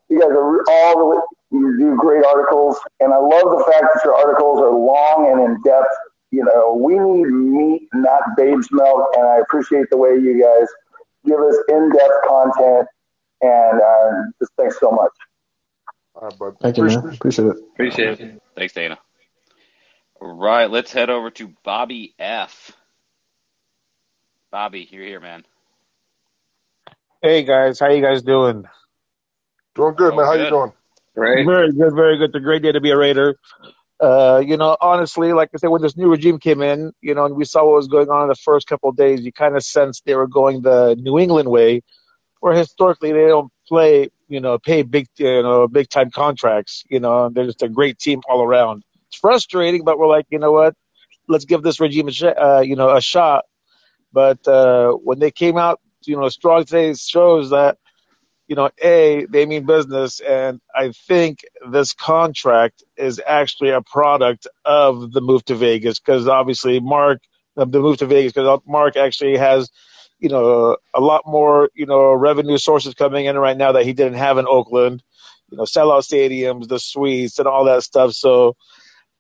[0.09, 4.15] you guys are all you do great articles, and I love the fact that your
[4.15, 5.91] articles are long and in depth.
[6.31, 10.69] You know, we need meat, not babe's milk, and I appreciate the way you guys
[11.27, 12.87] give us in-depth content.
[13.43, 15.11] And uh, just thanks so much.
[16.21, 16.57] All right, bud.
[16.61, 16.99] Thank you, man.
[17.15, 17.57] Appreciate it.
[17.73, 18.43] Appreciate it.
[18.55, 18.99] Thanks, Dana.
[20.21, 22.73] All right, let's head over to Bobby F.
[24.53, 25.45] Bobby, you're here, man.
[27.23, 28.65] Hey guys, how you guys doing?
[29.75, 30.27] Doing good, Oh, man.
[30.27, 30.45] How good.
[30.45, 30.73] you doing?
[31.15, 31.47] Right?
[31.47, 32.31] Very good, very good.
[32.31, 33.37] It's a great day to be a Raider.
[33.99, 37.27] Uh, you know, honestly, like I said, when this new regime came in, you know,
[37.27, 39.57] and we saw what was going on in the first couple of days, you kind
[39.57, 41.83] of sensed they were going the New England way,
[42.41, 46.85] where historically they don't play, you know, pay big, you know, big time contracts.
[46.91, 48.85] You know, they're just a great team all around.
[49.09, 50.75] It's frustrating, but we're like, you know what?
[51.29, 53.47] Let's give this regime a, sh- uh, you know, a shot.
[54.13, 57.79] But uh, when they came out, you know, strong today shows that
[58.49, 60.21] you know, A, they mean business.
[60.21, 61.41] And I think
[61.71, 67.23] this contract is actually a product of the move to Vegas because obviously Mark,
[67.57, 69.71] the move to Vegas, because Mark actually has,
[70.21, 73.93] you know, a lot more, you know, revenue sources coming in right now that he
[73.95, 75.03] didn't have in Oakland,
[75.51, 78.13] you know, sellout stadiums, the suites, and all that stuff.
[78.13, 78.57] So,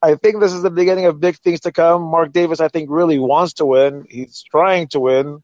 [0.02, 2.02] I think this is the beginning of big things to come.
[2.02, 4.06] Mark Davis, I think, really wants to win.
[4.08, 5.42] He's trying to win.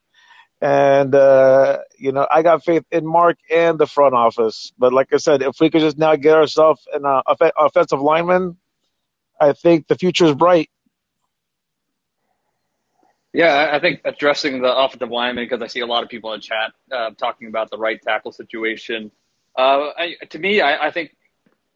[0.62, 4.72] And, uh, you know, I got faith in Mark and the front office.
[4.78, 8.00] But like I said, if we could just now get ourselves an uh, off- offensive
[8.00, 8.56] lineman,
[9.38, 10.70] I think the future is bright.
[13.36, 16.40] Yeah, I- think addressing the offensive lineman because I see a lot of people in
[16.40, 19.12] chat uh, talking about the right tackle situation.
[19.58, 21.16] Uh, I, to me, I, I think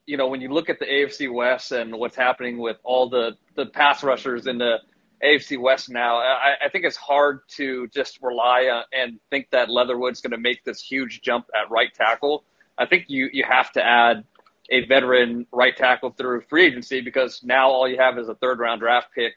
[0.07, 3.37] you know when you look at the AFC West and what's happening with all the
[3.57, 4.79] the pass rushers in the
[5.23, 9.71] AFC West now, I, I think it's hard to just rely on and think that
[9.71, 12.45] Leatherwood's going to make this huge jump at right tackle.
[12.79, 14.25] I think you you have to add
[14.71, 18.61] a veteran right tackle through free agency because now all you have is a third
[18.61, 19.35] round draft pick.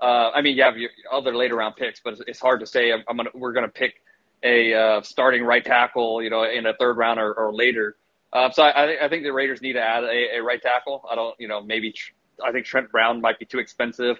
[0.00, 2.66] Uh, I mean, you have your other later round picks, but it's, it's hard to
[2.66, 2.92] say.
[2.92, 4.02] I'm, I'm gonna, we're going to pick
[4.42, 7.96] a uh, starting right tackle, you know, in a third round or, or later.
[8.32, 11.04] Uh, so I, I think the Raiders need to add a, a right tackle.
[11.10, 11.94] I don't, you know, maybe
[12.42, 14.18] I think Trent Brown might be too expensive,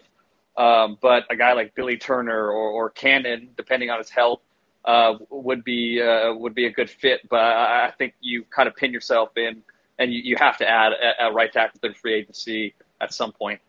[0.57, 4.41] um, but a guy like Billy Turner or, or Cannon, depending on his health,
[4.85, 7.21] uh, would be uh, would be a good fit.
[7.29, 9.63] But I, I think you kind of pin yourself in,
[9.99, 13.33] and you, you have to add a, a right tackle to free agency at some
[13.33, 13.61] point.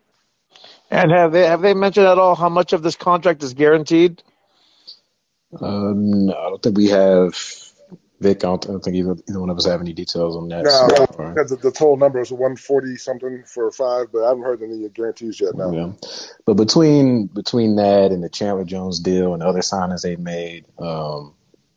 [0.92, 4.22] And have they have they mentioned at all how much of this contract is guaranteed?
[5.58, 7.34] Um, no, I don't think we have.
[8.20, 10.46] Vic, I don't, I don't think either, either one of us have any details on
[10.48, 10.62] that.
[10.62, 11.34] No, so far.
[11.34, 15.40] the, the total number is 140 something for five, but I haven't heard any guarantees
[15.40, 15.56] yet.
[15.56, 15.72] No.
[15.72, 15.92] Yeah.
[16.44, 20.66] But between between that and the Chandler Jones deal and the other signings they've made,
[20.78, 21.34] um,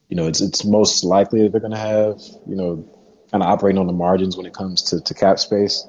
[0.09, 2.87] you know, it's it's most likely that they're going to have, you know,
[3.31, 5.87] kind of operating on the margins when it comes to, to cap space.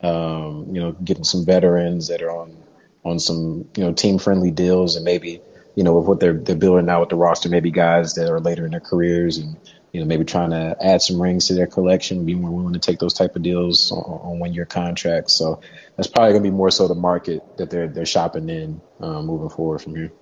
[0.00, 2.56] Um, you know, getting some veterans that are on
[3.04, 5.40] on some you know team friendly deals and maybe
[5.74, 8.40] you know with what they're they're building now with the roster, maybe guys that are
[8.40, 9.56] later in their careers and
[9.92, 12.80] you know maybe trying to add some rings to their collection, be more willing to
[12.80, 15.32] take those type of deals on, on one year contracts.
[15.32, 15.60] So
[15.96, 19.22] that's probably going to be more so the market that they're they're shopping in uh,
[19.22, 20.12] moving forward from here.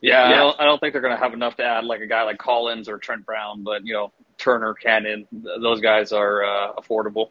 [0.00, 2.06] Yeah, I don't, I don't think they're going to have enough to add like a
[2.06, 6.72] guy like Collins or Trent Brown, but you know Turner, Cannon, those guys are uh,
[6.74, 7.30] affordable.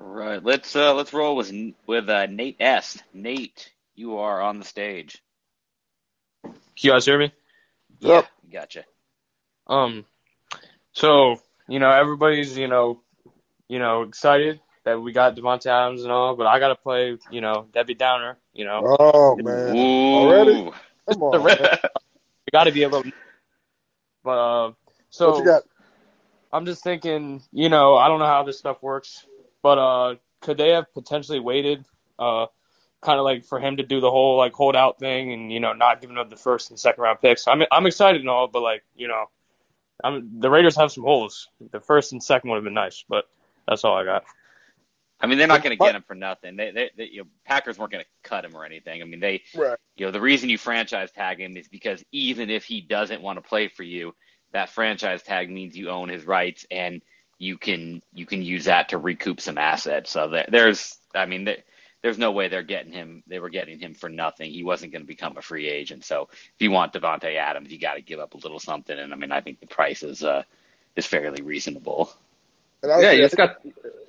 [0.00, 1.52] All right, let's uh, let's roll with
[1.86, 3.02] with uh, Nate S.
[3.12, 5.20] Nate, you are on the stage.
[6.44, 7.32] Can you guys hear me?
[7.98, 8.84] Yeah, gotcha.
[9.66, 10.04] Um,
[10.92, 13.00] so you know everybody's you know,
[13.68, 17.40] you know excited that we got Davante Adams and all, but I gotta play you
[17.40, 18.38] know Debbie Downer.
[18.52, 18.96] You know.
[19.00, 20.70] Oh man, already?
[21.08, 21.58] Come on, man.
[21.58, 22.98] we got to be able.
[22.98, 23.12] little.
[24.22, 24.72] But uh,
[25.10, 25.62] so What you got?
[26.52, 29.26] I'm just thinking, you know, I don't know how this stuff works,
[29.62, 31.84] but uh, could they have potentially waited,
[32.18, 32.46] uh,
[33.02, 35.60] kind of like for him to do the whole like hold out thing and you
[35.60, 37.46] know not giving up the first and second round picks?
[37.48, 39.26] I'm I'm excited and all, but like you know,
[40.02, 41.48] I'm the Raiders have some holes.
[41.72, 43.28] The first and second would have been nice, but
[43.66, 44.24] that's all I got.
[45.20, 46.56] I mean, they're not going to get him for nothing.
[46.56, 49.02] They, they, they you know, Packers weren't going to cut him or anything.
[49.02, 49.76] I mean, they, Right.
[49.96, 53.36] you know, the reason you franchise tag him is because even if he doesn't want
[53.36, 54.14] to play for you,
[54.52, 57.02] that franchise tag means you own his rights and
[57.38, 60.10] you can you can use that to recoup some assets.
[60.10, 61.58] So there, there's, I mean, there,
[62.02, 63.22] there's no way they're getting him.
[63.26, 64.50] They were getting him for nothing.
[64.52, 66.04] He wasn't going to become a free agent.
[66.04, 68.98] So if you want Davante Adams, you got to give up a little something.
[68.98, 70.44] And I mean, I think the price is uh
[70.96, 72.12] is fairly reasonable.
[72.82, 73.56] And Yeah, would you got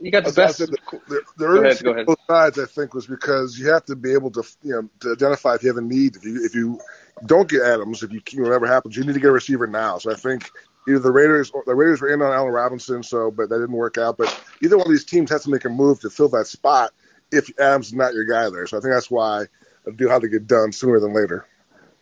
[0.02, 0.54] you got the That's why I best.
[0.54, 2.08] said the, the, the Go ahead, urgency go ahead.
[2.08, 5.14] both sides, I think, was because you have to be able to, you know, to
[5.14, 6.18] identify if you have a need.
[6.18, 6.80] If you if you
[7.26, 9.68] don't get Adams, if you you know, whatever happens, you need to get a receiver
[9.68, 9.98] now.
[9.98, 10.52] So I think
[10.88, 13.72] either the Raiders or the Raiders were in on Allen Robinson, so but that didn't
[13.72, 14.18] work out.
[14.18, 16.92] But either one of these teams has to make a move to fill that spot
[17.32, 18.68] if Adams is not your guy there.
[18.68, 19.46] So I think that's why
[19.86, 21.46] a deal had to get done sooner than later.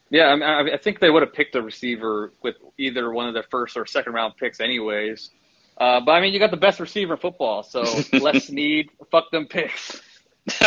[0.10, 3.28] Yeah, I, mean, I I think they would have picked a receiver with either one
[3.28, 5.32] of their first or second round picks, anyways.
[5.78, 8.90] Uh, but I mean, you got the best receiver in football, so less need.
[9.12, 10.02] Fuck them picks.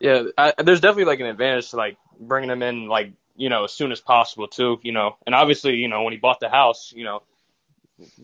[0.00, 3.64] Yeah, I, there's definitely like an advantage to like bringing them in like you know
[3.64, 4.78] as soon as possible too.
[4.82, 7.22] You know, and obviously you know when he bought the house, you know,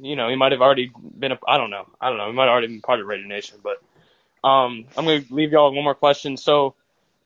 [0.01, 2.35] you know he might have already been a I don't know I don't know he
[2.35, 3.59] might have already been part of Raider Nation.
[3.63, 3.83] But
[4.47, 6.37] um, I'm gonna leave y'all one more question.
[6.37, 6.75] So,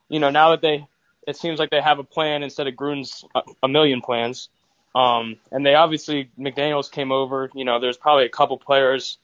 [0.08, 0.86] you know, now that they
[1.26, 4.48] it seems like they have a plan instead of Gruden's a, a million plans.
[4.94, 7.50] Um, and they obviously McDaniel's came over.
[7.54, 9.18] You know, there's probably a couple players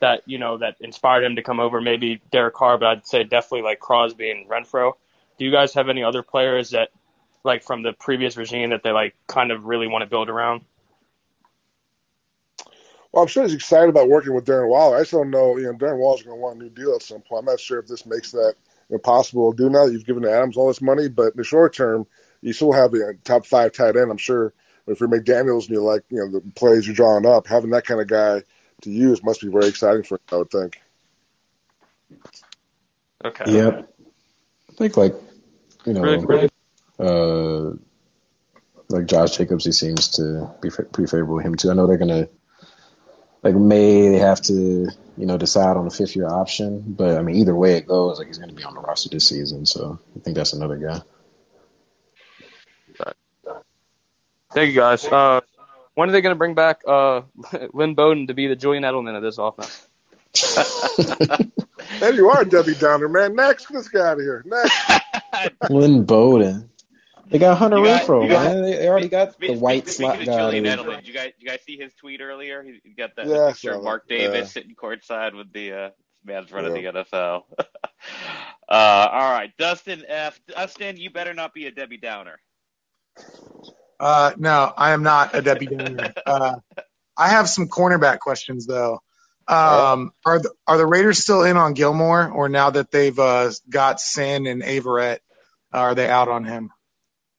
[0.00, 1.80] that you know that inspired him to come over.
[1.80, 4.92] Maybe Derek Carr, but I'd say definitely like Crosby and Renfrow.
[5.38, 6.90] Do you guys have any other players that
[7.46, 10.62] like from the previous regime that they like kind of really want to build around?
[13.12, 14.96] Well, I'm sure he's excited about working with Darren Waller.
[14.96, 17.02] I just don't know, you know, Darren Waller's going to want a new deal at
[17.02, 17.40] some point.
[17.40, 18.56] I'm not sure if this makes that
[18.90, 21.74] impossible to do now that you've given Adams all this money, but in the short
[21.74, 22.06] term,
[22.42, 24.10] you still have the top five tight end.
[24.10, 24.52] I'm sure
[24.86, 27.86] if you're McDaniels and you like, you know, the plays you're drawing up, having that
[27.86, 28.42] kind of guy
[28.82, 30.80] to use must be very exciting for him, I would think.
[33.24, 33.44] Okay.
[33.50, 33.88] Yep.
[34.70, 35.14] I think like
[35.86, 36.50] you know, Really, really?
[36.98, 37.70] Uh,
[38.88, 41.70] like Josh Jacobs, he seems to be fa- pretty favorable with him too.
[41.70, 42.28] I know they're gonna
[43.42, 47.22] like may they have to you know decide on a fifth year option, but I
[47.22, 49.98] mean either way it goes, like he's gonna be on the roster this season, so
[50.16, 51.00] I think that's another guy.
[54.52, 55.04] Thank you guys.
[55.04, 55.42] Uh,
[55.94, 57.22] when are they going to bring back uh,
[57.74, 59.86] Lynn Bowden to be the Julian Edelman of this offense?
[62.02, 63.34] And you are Debbie Downer, man.
[63.34, 64.44] Next, get this guy out of here.
[64.44, 65.02] Next.
[65.70, 66.65] Lynn Bowden.
[67.28, 68.62] They got Hunter You got- Renfrow, got- man.
[68.62, 70.24] They, they already got Speak- the white speak- slot guy.
[70.24, 72.62] Julian Edelman, did you guys, did you guys see his tweet earlier?
[72.62, 74.14] He he got that Yeah, picture of Mark that.
[74.14, 74.44] Davis Yeah.
[74.44, 75.90] sitting courtside with the uh,
[76.24, 76.92] man's running Yeah.
[76.92, 77.42] the NFL.
[77.58, 77.68] uh,
[78.68, 80.40] all right, Dustin F.
[80.46, 82.38] Dustin, you better not be a Debbie Downer.
[83.98, 86.12] Uh, no, I am not a Debbie Downer.
[86.26, 86.56] Uh,
[87.16, 89.00] I have some cornerback questions though.
[89.48, 93.50] Um, are the, are the Raiders still in on Gilmore, or now that they've uh,
[93.70, 95.20] got Sin and Averett,
[95.72, 96.70] are they out on him?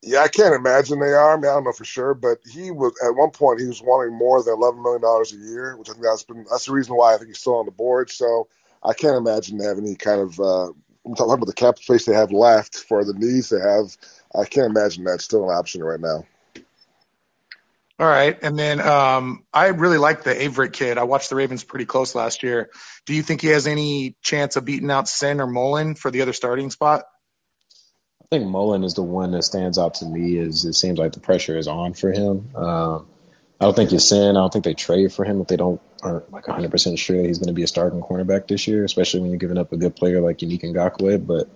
[0.04, 1.34] Yeah, I can't imagine they are.
[1.34, 3.82] I mean, I don't know for sure, but he was at one point he was
[3.82, 6.74] wanting more than eleven million dollars a year, which I think that's been that's the
[6.74, 8.12] reason why I think he's still on the board.
[8.12, 8.48] So
[8.84, 10.40] I can't imagine they have any kind of.
[10.40, 10.72] Uh,
[11.06, 13.98] I'm talking about the cap space they have left for the needs they have.
[14.36, 16.26] I can't imagine that's still an option right now.
[18.00, 21.00] All right, and then um, I really like the Averett kid.
[21.00, 22.70] I watched the Ravens pretty close last year.
[23.08, 26.22] Do you think he has any chance of beating out Sin or Mullen for the
[26.22, 27.06] other starting spot?
[28.30, 30.38] I think Mullen is the one that stands out to me.
[30.38, 32.50] Is it seems like the pressure is on for him.
[32.56, 33.08] Um,
[33.62, 34.36] I don't think it's sin.
[34.36, 37.16] I don't think they trade for him if they don't aren't like 100 percent sure
[37.24, 39.78] he's going to be a starting cornerback this year, especially when you're giving up a
[39.78, 41.26] good player like Yannick Ngakoue.
[41.26, 41.50] But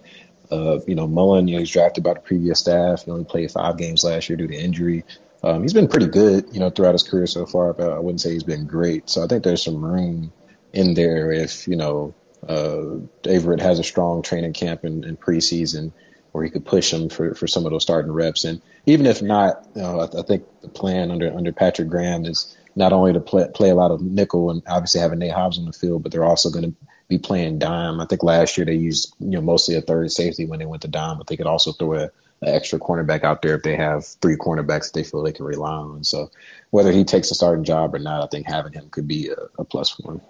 [0.50, 3.04] uh, you know, Mullen, you know, he's drafted by the previous staff.
[3.04, 5.04] He only played five games last year due to injury.
[5.44, 8.22] Um, he's been pretty good, you know, throughout his career so far, but I wouldn't
[8.22, 9.10] say he's been great.
[9.10, 10.32] So I think there's some room
[10.72, 12.14] in there if you know
[12.48, 15.92] uh, Averett has a strong training camp in, in preseason
[16.32, 18.44] where he could push him for, for some of those starting reps.
[18.44, 22.26] And even if not, you know, I, I think the plan under under Patrick Graham
[22.26, 25.60] is not only to play, play a lot of nickel and obviously having Nate Hobbs
[25.60, 26.76] on the field, but they're also going to
[27.10, 28.00] be playing dime.
[28.00, 30.84] I think last year they used you know mostly a third safety when they went
[30.84, 33.76] to dime, but they could also throw a, an extra cornerback out there if they
[33.76, 36.04] have three cornerbacks that they feel they can rely on.
[36.04, 36.32] So
[36.70, 39.36] whether he takes a starting job or not, I think having him could be a,
[39.60, 40.22] a plus for him.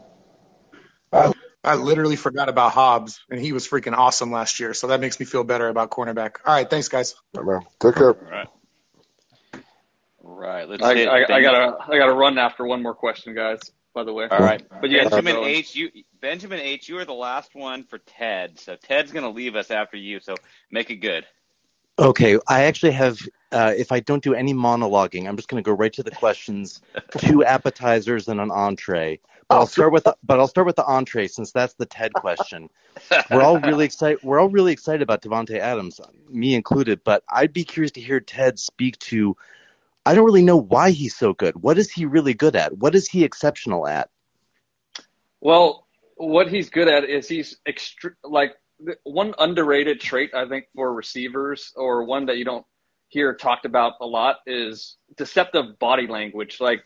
[1.13, 1.33] Uh,
[1.63, 4.73] I, I literally forgot about Hobbs, and he was freaking awesome last year.
[4.73, 6.37] So that makes me feel better about cornerback.
[6.45, 7.15] All right, thanks, guys.
[7.35, 7.67] All right, man.
[7.79, 8.13] Take care.
[8.13, 8.47] All right.
[10.23, 10.69] Right.
[10.69, 13.59] Let's I, I, I gotta I gotta run after one more question, guys.
[13.93, 14.27] By the way.
[14.29, 14.63] All right.
[14.81, 15.37] But you Benjamin.
[15.43, 15.75] H.
[15.75, 15.89] You
[16.21, 16.87] Benjamin H.
[16.89, 20.19] You are the last one for Ted, so Ted's gonna leave us after you.
[20.19, 20.35] So
[20.71, 21.25] make it good.
[21.99, 23.19] Okay, I actually have.
[23.51, 26.11] Uh, if I don't do any monologuing, I'm just going to go right to the
[26.11, 26.81] questions.
[27.17, 29.19] Two appetizers and an entree.
[29.49, 32.13] But I'll start with the, but I'll start with the entree since that's the TED
[32.13, 32.69] question.
[33.29, 34.23] We're all really excited.
[34.23, 35.99] We're all really excited about Davante Adams,
[36.29, 37.03] me included.
[37.03, 39.35] But I'd be curious to hear Ted speak to.
[40.05, 41.61] I don't really know why he's so good.
[41.61, 42.77] What is he really good at?
[42.77, 44.09] What is he exceptional at?
[45.41, 48.55] Well, what he's good at is he's extre- like
[49.03, 52.65] one underrated trait I think for receivers, or one that you don't
[53.09, 56.59] hear talked about a lot, is deceptive body language.
[56.59, 56.83] Like,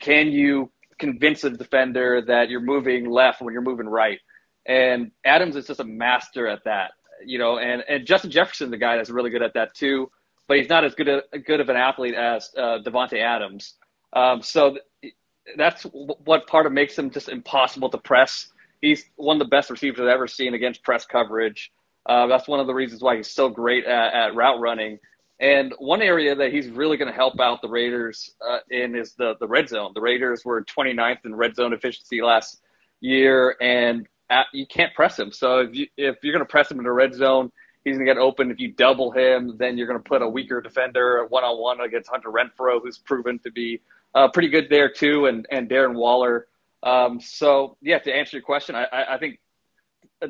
[0.00, 4.18] can you convince a defender that you're moving left when you're moving right?
[4.66, 6.92] And Adams is just a master at that,
[7.24, 7.58] you know.
[7.58, 10.10] And and Justin Jefferson's the guy that's really good at that too,
[10.46, 13.74] but he's not as good a good of an athlete as uh, Davante Adams.
[14.12, 15.14] Um, so th-
[15.56, 18.48] that's w- what part of makes him just impossible to press.
[18.80, 21.72] He's one of the best receivers I've ever seen against press coverage.
[22.06, 24.98] Uh, that's one of the reasons why he's so great at, at route running.
[25.40, 29.14] And one area that he's really going to help out the Raiders uh, in is
[29.14, 29.92] the, the red zone.
[29.94, 32.60] The Raiders were 29th in red zone efficiency last
[33.00, 35.30] year, and at, you can't press him.
[35.30, 37.52] So if, you, if you're going to press him in the red zone,
[37.84, 38.50] he's going to get open.
[38.50, 41.80] If you double him, then you're going to put a weaker defender one on one
[41.80, 43.80] against Hunter Renfrow, who's proven to be
[44.16, 46.48] uh, pretty good there too, and, and Darren Waller.
[46.82, 49.40] Um, so, yeah, to answer your question, I, I, I think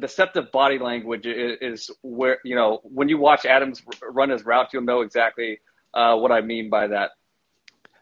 [0.01, 4.69] deceptive body language is, is where, you know, when you watch Adams run his route,
[4.73, 5.61] you'll know exactly
[5.95, 7.11] uh, what I mean by that.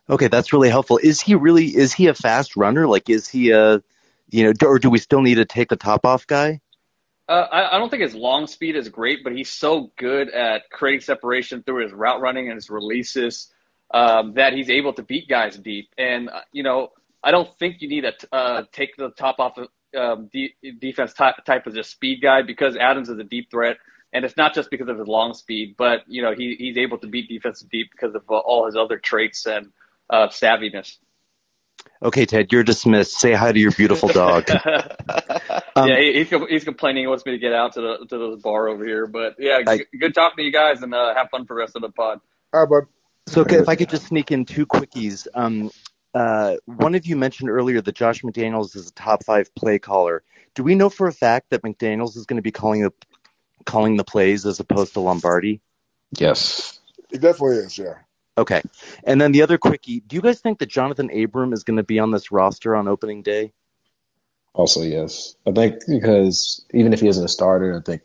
[0.08, 0.98] Okay, that's really helpful.
[1.02, 1.66] Is he really?
[1.66, 2.86] Is he a fast runner?
[2.86, 3.82] Like, is he a,
[4.30, 6.60] you know, or do we still need to take the top off guy?
[7.28, 10.70] Uh, I, I don't think his long speed is great, but he's so good at
[10.70, 13.52] creating separation through his route running and his releases
[13.92, 15.88] um, that he's able to beat guys deep.
[15.98, 16.90] And uh, you know,
[17.26, 19.66] I don't think you need to uh, take the top off of
[19.98, 23.78] um, de- defense type, type as a speed guy because Adams is a deep threat,
[24.12, 26.98] and it's not just because of his long speed, but you know he, he's able
[26.98, 29.72] to beat defensive deep because of uh, all his other traits and
[30.08, 30.98] uh, savviness.
[32.00, 33.18] Okay, Ted, you're dismissed.
[33.18, 34.48] Say hi to your beautiful dog.
[35.76, 37.02] Um, yeah, he, he's, he's complaining.
[37.02, 39.06] He wants me to get out to the to the bar over here.
[39.06, 41.58] But yeah, I- g- good talking to you guys, and uh, have fun for the
[41.58, 42.20] rest of the pod.
[42.54, 42.88] All right, bud.
[43.30, 45.26] So okay, if I could just sneak in two quickies.
[45.34, 45.70] Um,
[46.16, 50.22] uh, one of you mentioned earlier that Josh McDaniels is a top five play caller.
[50.54, 52.92] Do we know for a fact that McDaniels is going to be calling the
[53.66, 55.60] calling the plays as opposed to Lombardi?
[56.16, 56.80] Yes.
[57.10, 57.96] He definitely is, yeah.
[58.38, 58.62] Okay.
[59.04, 61.82] And then the other quickie, do you guys think that Johnathan Abram is going to
[61.82, 63.52] be on this roster on opening day?
[64.54, 65.36] Also, yes.
[65.46, 68.02] I think because even if he isn't a starter, I think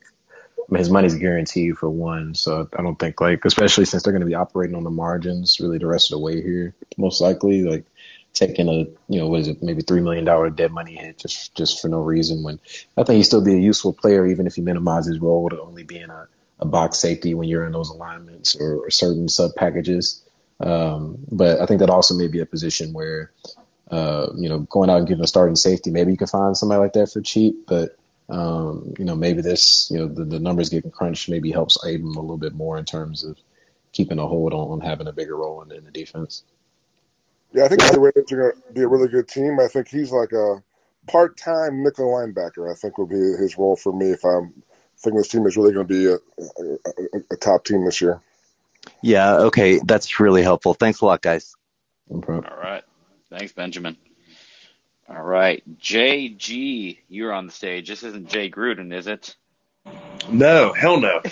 [0.58, 4.14] I mean, his money's guaranteed for one, so I don't think like, especially since they're
[4.14, 7.20] going to be operating on the margins really the rest of the way here, most
[7.20, 7.86] likely like
[8.34, 11.56] taking a you know what is it maybe three million dollar dead money hit just
[11.56, 12.44] just for no reason.
[12.44, 12.60] When
[12.98, 15.62] I think he'd still be a useful player even if he minimizes his role to
[15.62, 16.28] only being a,
[16.60, 20.24] a box safety when you're in those alignments or, or certain sub packages.
[20.60, 23.32] Um, but I think that also may be a position where
[23.90, 26.80] uh, you know going out and getting a starting safety maybe you can find somebody
[26.80, 27.98] like that for cheap, but
[28.32, 32.06] um, you know, maybe this, you know, the, the numbers getting crunched maybe helps him
[32.06, 33.38] a little bit more in terms of
[33.92, 36.44] keeping a hold on, on having a bigger role in, in the defense.
[37.54, 39.60] Yeah, I think the Raiders are going to be a really good team.
[39.60, 40.64] I think he's like a
[41.08, 42.72] part-time nickel linebacker.
[42.72, 44.64] I think will be his role for me if I'm
[44.98, 48.22] thinking this team is really going to be a, a, a, top team this year.
[49.02, 49.38] Yeah.
[49.38, 50.74] Okay, that's really helpful.
[50.74, 51.56] Thanks a lot, guys.
[52.10, 52.84] All right.
[53.30, 53.98] Thanks, Benjamin.
[55.14, 57.90] All right, JG, you're on the stage.
[57.90, 59.36] This isn't Jay Gruden, is it?
[60.30, 61.22] No, hell no.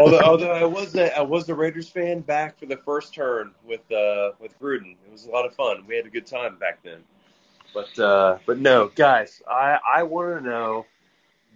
[0.00, 3.80] although, although I was a I was Raiders fan back for the first turn with
[3.92, 4.96] uh, with Gruden.
[5.06, 5.84] It was a lot of fun.
[5.86, 7.00] We had a good time back then.
[7.74, 10.86] But uh, but no, guys, I I want to know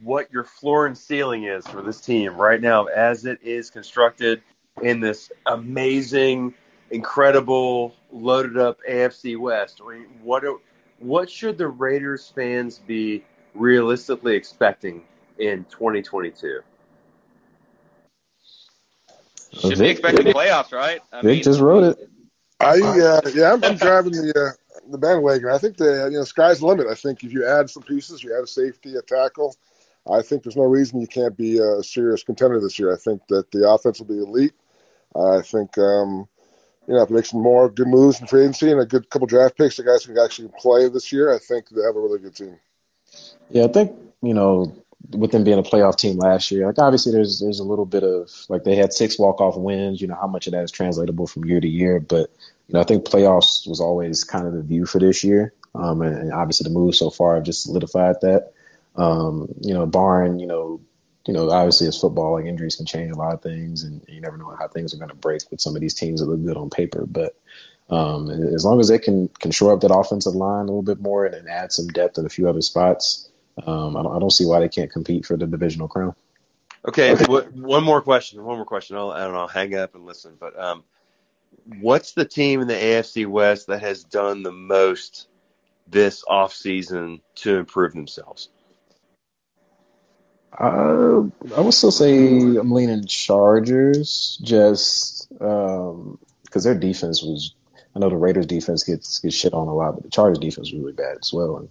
[0.02, 4.42] what your floor and ceiling is for this team right now as it is constructed
[4.82, 6.54] in this amazing
[6.90, 9.80] incredible, loaded up AFC West.
[9.84, 10.44] I mean, what
[10.98, 13.24] what should the Raiders fans be
[13.54, 15.02] realistically expecting
[15.38, 16.60] in 2022?
[19.52, 21.00] Should be expecting playoffs, right?
[21.12, 22.10] I Vic mean, just wrote it.
[22.60, 25.50] I uh, yeah, I'm, I'm driving the uh, the bandwagon.
[25.50, 26.86] I think the you know sky's the limit.
[26.86, 29.54] I think if you add some pieces, you add a safety, a tackle.
[30.10, 32.92] I think there's no reason you can't be a serious contender this year.
[32.92, 34.54] I think that the offense will be elite.
[35.14, 36.28] I think um,
[36.86, 39.10] you know, if they make some more good moves in free agency and a good
[39.10, 42.00] couple draft picks, the guys can actually play this year, I think they have a
[42.00, 42.58] really good team.
[43.50, 43.92] Yeah, I think
[44.22, 44.72] you know,
[45.10, 48.02] with them being a playoff team last year, like obviously there's there's a little bit
[48.04, 50.00] of like they had six walk off wins.
[50.00, 52.30] You know how much of that is translatable from year to year, but
[52.68, 56.02] you know I think playoffs was always kind of the view for this year, um,
[56.02, 58.52] and, and obviously the moves so far have just solidified that.
[58.96, 60.80] Um, you know, barring you know
[61.26, 64.20] you know, obviously it's football, like injuries can change a lot of things, and you
[64.20, 66.44] never know how things are going to break with some of these teams that look
[66.44, 67.04] good on paper.
[67.04, 67.34] But
[67.90, 71.00] um, as long as they can can shore up that offensive line a little bit
[71.00, 73.25] more and, and add some depth in a few other spots,
[73.64, 76.14] um, I, don't, I don't see why they can't compete for the divisional crown.
[76.86, 78.42] Okay, one more question.
[78.44, 78.96] One more question.
[78.96, 79.40] I'll, I don't know.
[79.40, 80.36] I'll hang up and listen.
[80.38, 80.84] But um,
[81.80, 85.28] what's the team in the AFC West that has done the most
[85.88, 88.50] this offseason to improve themselves?
[90.58, 91.22] Uh,
[91.54, 96.18] I would still say I'm leaning Chargers, just because um,
[96.62, 97.54] their defense was.
[97.96, 100.70] I know the Raiders defense gets gets shit on a lot, but the Chargers defense
[100.70, 101.56] was really bad as well.
[101.56, 101.70] And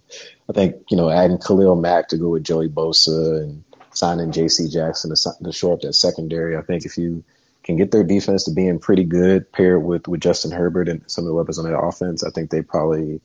[0.50, 3.62] I think you know adding Khalil Mack to go with Joey Bosa and
[3.92, 4.68] signing J.C.
[4.68, 6.56] Jackson to, to shore up that secondary.
[6.56, 7.22] I think if you
[7.62, 11.24] can get their defense to being pretty good, paired with with Justin Herbert and some
[11.24, 13.20] of the weapons on their offense, I think they probably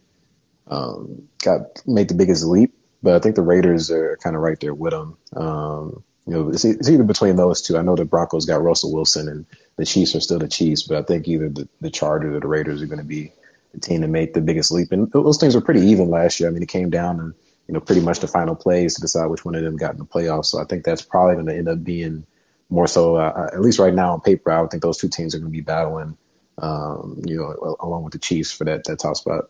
[0.68, 2.74] um, got made the biggest leap
[3.04, 5.18] but I think the Raiders are kind of right there with them.
[5.36, 7.78] Um, you know, it's, it's, either between those two.
[7.78, 9.46] I know the Broncos got Russell Wilson and
[9.78, 12.48] the Chiefs are still the Chiefs, but I think either the, the Chargers or the
[12.48, 13.34] Raiders are going to be
[13.74, 14.92] the team to make the biggest leap.
[14.92, 16.50] And those things were pretty even last year.
[16.50, 17.24] I mean, it came down to,
[17.68, 19.98] you know, pretty much the final plays to decide which one of them got in
[19.98, 20.46] the playoffs.
[20.46, 22.26] So I think that's probably going to end up being
[22.70, 25.36] more so, uh, at least right now on paper, I would think those two teams
[25.36, 26.18] are going to be battling,
[26.58, 29.46] um, you know, along with the Chiefs for that, that top spot.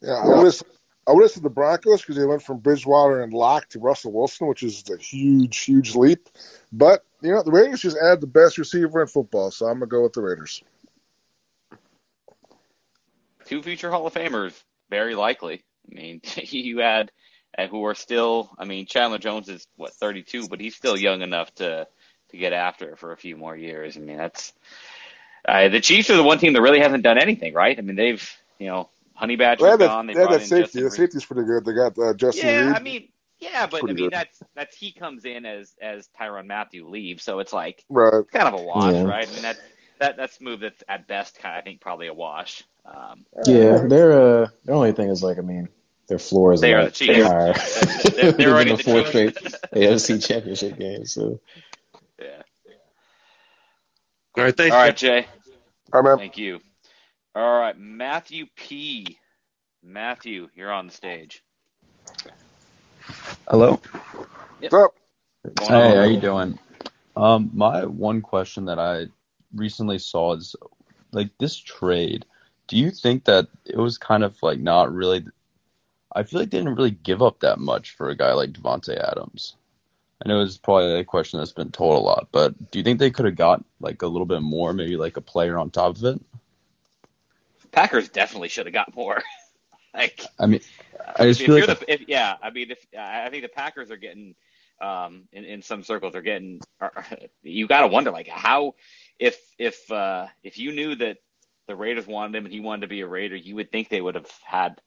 [0.00, 0.60] Yeah, I would
[1.06, 4.12] I would have said the Broncos because they went from Bridgewater and Lock to Russell
[4.12, 6.28] Wilson, which is a huge, huge leap.
[6.72, 9.86] But you know, the Raiders just add the best receiver in football, so I'm gonna
[9.86, 10.62] go with the Raiders.
[13.46, 15.64] Two future Hall of Famers, very likely.
[15.90, 17.10] I mean, you add
[17.54, 18.50] and who are still.
[18.56, 21.86] I mean, Chandler Jones is what 32, but he's still young enough to
[22.30, 23.96] to get after it for a few more years.
[23.96, 24.52] I mean, that's
[25.46, 27.76] uh, the Chiefs are the one team that really hasn't done anything, right?
[27.76, 28.88] I mean, they've you know
[29.22, 30.08] Honey Badger's well, gone.
[30.08, 30.62] They, they brought that in safety.
[30.80, 31.64] Justin the safety's pretty good.
[31.64, 32.74] They got uh, Justin yeah, Reid.
[32.74, 33.08] I mean,
[33.38, 34.12] yeah, but I mean good.
[34.12, 38.12] that's that's he comes in as as Tyrann Mathieu leaves, so it's like right.
[38.14, 39.04] it's kind of a wash, Yeah.
[39.04, 39.28] right?
[39.28, 39.60] I mean that
[40.00, 42.64] that that's move that's at best kind of I think probably a wash.
[42.84, 45.68] Um, Yeah, their uh, their only thing is like, I mean,
[46.08, 47.24] their floor is They a are the Chiefs.
[47.28, 47.52] higher.
[48.10, 49.34] They're- they're They've already been the to four straight
[49.72, 51.38] AFC Championship game, So
[52.20, 52.42] yeah.
[54.36, 54.74] All right, thanks.
[54.74, 55.28] All right, Jay.
[55.92, 56.18] All right, man.
[56.18, 56.58] Thank you.
[57.34, 59.18] All right, Matthew P.
[59.82, 61.42] Matthew, you're on the stage.
[63.48, 63.80] Hello.
[64.60, 64.72] Yep.
[64.72, 66.58] What's Hey, how you doing?
[67.16, 69.06] Um, my one question that I
[69.54, 70.54] recently saw is
[71.12, 72.26] like this trade.
[72.68, 75.24] Do you think that it was kind of like not really?
[76.14, 78.94] I feel like they didn't really give up that much for a guy like Davante
[78.96, 79.56] Adams.
[80.22, 82.98] I know it's probably a question that's been told a lot, but do you think
[82.98, 85.96] they could have got like a little bit more, maybe like a player on top
[85.96, 86.20] of it?
[87.72, 89.22] Packers definitely should have got more.
[89.94, 90.60] like, I mean,
[91.16, 93.48] I just if feel you're like the, if, yeah, I mean, if I think the
[93.48, 94.34] Packers are getting,
[94.80, 96.60] um, in, in some circles, they're getting.
[96.80, 96.92] Are,
[97.42, 98.74] you got to wonder, like, how
[99.18, 101.18] if if uh, if you knew that
[101.66, 104.00] the Raiders wanted him and he wanted to be a Raider, you would think they
[104.00, 104.80] would have had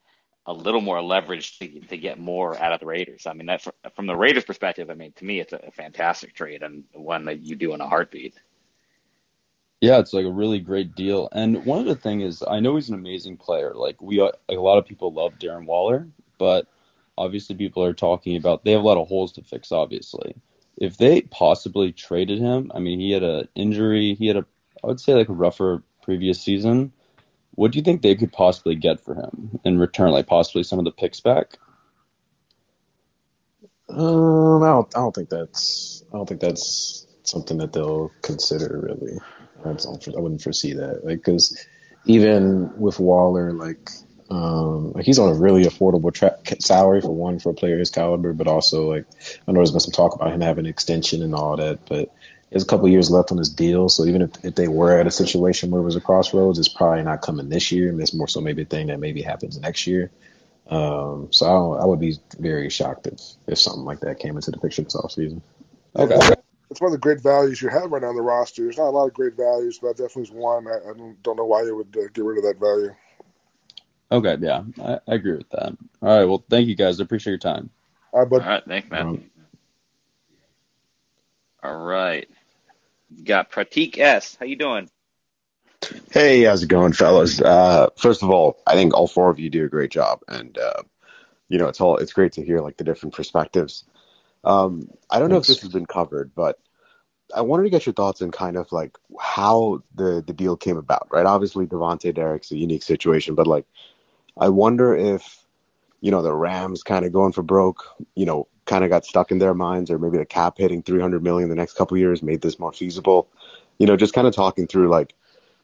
[0.46, 3.26] a little more leverage to, to get more out of the Raiders.
[3.26, 3.66] I mean, that
[3.96, 7.40] from the Raiders' perspective, I mean, to me, it's a fantastic trade and one that
[7.40, 8.36] you do in a heartbeat.
[9.86, 11.30] Yeah, it's like a really great deal.
[11.32, 13.72] And one of the thing is, I know he's an amazing player.
[13.76, 16.08] Like we, like a lot of people love Darren Waller,
[16.40, 16.66] but
[17.16, 19.72] obviously people are talking about they have a lot of holes to fix.
[19.72, 20.38] Obviously,
[20.76, 24.16] if they possibly traded him, I mean, he had an injury.
[24.16, 24.46] He had a,
[24.84, 26.92] I would say like a rougher previous season.
[27.54, 30.10] What do you think they could possibly get for him in return?
[30.10, 31.60] Like possibly some of the picks back.
[33.88, 38.82] Um, I don't, I don't think that's, I don't think that's something that they'll consider
[38.82, 39.20] really.
[39.66, 41.58] I I wouldn't foresee that, like, because
[42.06, 43.90] even with Waller, like,
[44.30, 47.92] um, like he's on a really affordable tra- salary for one for a player his
[47.92, 49.06] caliber, but also like
[49.48, 52.12] I know there's been some talk about him having an extension and all that, but
[52.50, 53.90] there's a couple years left on his deal.
[53.90, 56.70] So even if, if they were at a situation where it was a crossroads, it's
[56.70, 57.90] probably not coming this year.
[57.90, 60.12] And it's more so maybe a thing that maybe happens next year.
[60.68, 64.52] Um, so I, I would be very shocked if, if something like that came into
[64.52, 65.42] the picture this offseason.
[65.96, 66.36] Okay.
[66.72, 68.64] It's one of the great values you have right now on the roster.
[68.64, 70.68] There's not a lot of great values, but that definitely is one.
[70.68, 72.96] I, I don't, don't know why you would uh, get rid of that value.
[74.12, 75.76] Okay, yeah, I, I agree with that.
[76.02, 77.00] All right, well, thank you guys.
[77.00, 77.70] I appreciate your time.
[78.12, 78.42] All right, bud.
[78.42, 79.30] All right, thanks, man.
[81.64, 82.30] All right,
[83.24, 84.38] got Pratik S.
[84.40, 84.90] How you doing?
[86.12, 87.42] Hey, how's it going, fellas?
[87.42, 90.58] Uh, first of all, I think all four of you do a great job, and
[90.58, 90.84] uh,
[91.50, 93.84] you know it's all it's great to hear like the different perspectives.
[94.46, 96.60] Um, I don't know if this has been covered, but
[97.34, 100.78] I wanted to get your thoughts on kind of like how the the deal came
[100.78, 101.26] about, right?
[101.26, 103.66] Obviously, Davante Derek's a unique situation, but like,
[104.38, 105.44] I wonder if
[106.02, 107.84] you know the Rams kind of going for broke,
[108.16, 111.24] you know, kind of got stuck in their minds, or maybe the cap hitting 300
[111.24, 113.28] million the next couple years made this more feasible.
[113.80, 115.16] You know, just kind of talking through like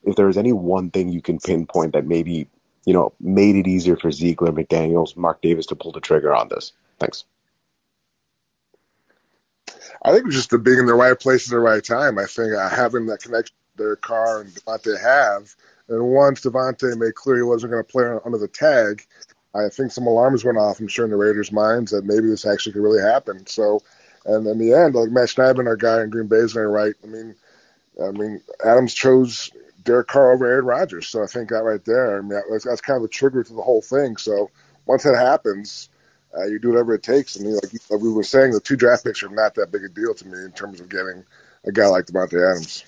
[0.04, 2.48] if there was any one thing you can pinpoint that maybe
[2.86, 6.50] you know made it easier for Ziegler, McDaniel's, Mark Davis to pull the trigger on
[6.50, 6.74] this.
[7.00, 7.26] Thanks.
[10.04, 12.18] I think it was just the being in the right place at the right time.
[12.18, 15.56] I think uh, having that connection their Carr and Davante have,
[15.88, 19.06] and once Davante made clear he wasn't going to play under the tag,
[19.54, 20.80] I think some alarms went off.
[20.80, 23.46] I'm sure in the Raiders' minds that maybe this actually could really happen.
[23.48, 23.82] So,
[24.26, 26.94] and in the end, like Matt Schneidman, our guy in Green Bay, is right.
[27.04, 27.36] I mean,
[28.02, 29.52] I mean, Adams chose
[29.84, 32.82] Derek Carr over Aaron Rodgers, so I think that right there, I mean, that's, that's
[32.82, 34.18] kind of a trigger to the whole thing.
[34.18, 34.50] So
[34.86, 35.90] once that happens,
[36.38, 37.40] uh, you do whatever it takes.
[37.40, 39.84] I mean, like, like we were saying, the two draft picks are not that big
[39.84, 41.24] a deal to me in terms of getting
[41.66, 42.84] a guy like Davante Adams.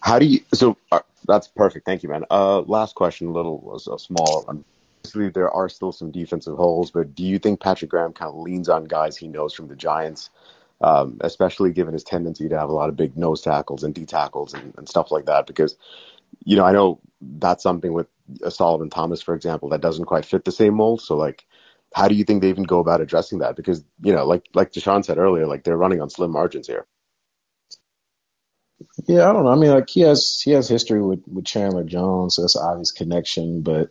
[0.00, 0.40] How do you?
[0.54, 1.84] So uh, that's perfect.
[1.84, 2.24] Thank you, man.
[2.30, 4.64] Uh, last question, a little was a small one.
[5.04, 8.36] Obviously, there are still some defensive holes, but do you think Patrick Graham kind of
[8.36, 10.30] leans on guys he knows from the Giants,
[10.80, 14.04] um, especially given his tendency to have a lot of big nose tackles and D
[14.04, 15.46] tackles and, and stuff like that?
[15.46, 15.76] Because,
[16.44, 18.06] you know, I know that's something with
[18.42, 21.02] a Solomon Thomas, for example, that doesn't quite fit the same mold.
[21.02, 21.46] So, like,
[21.94, 23.56] how do you think they even go about addressing that?
[23.56, 26.86] Because, you know, like like Tashan said earlier, like they're running on slim margins here.
[29.06, 29.50] Yeah, I don't know.
[29.50, 32.64] I mean, like he has he has history with with Chandler Jones, so that's an
[32.64, 33.62] obvious connection.
[33.62, 33.90] But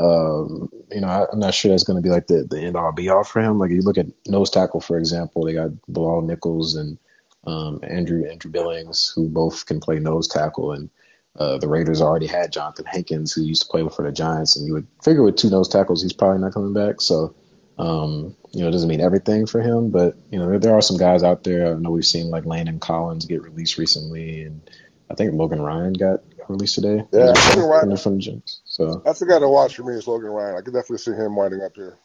[0.00, 2.76] um, you know, I, I'm not sure that's going to be like the the end
[2.76, 3.58] all be all for him.
[3.58, 6.98] Like you look at nose tackle, for example, they got Bilal Nichols and
[7.46, 10.90] um, Andrew Andrew Billings, who both can play nose tackle, and
[11.38, 14.66] uh, the Raiders already had Johnathan Hankins, who used to play for the Giants, and
[14.66, 17.00] you would figure with two nose tackles, he's probably not coming back.
[17.00, 17.34] So
[17.78, 20.82] um, you know, it doesn't mean everything for him, but you know, there, there, are
[20.82, 21.74] some guys out there.
[21.74, 24.70] I know we've seen like Landon Collins get released recently, and
[25.10, 27.02] I think Logan Ryan got released today.
[27.12, 28.60] Yeah, from, Ryan, from the Giants.
[28.64, 30.56] So that's the guy to watch for me is Logan Ryan.
[30.56, 31.98] I could definitely see him winding up here.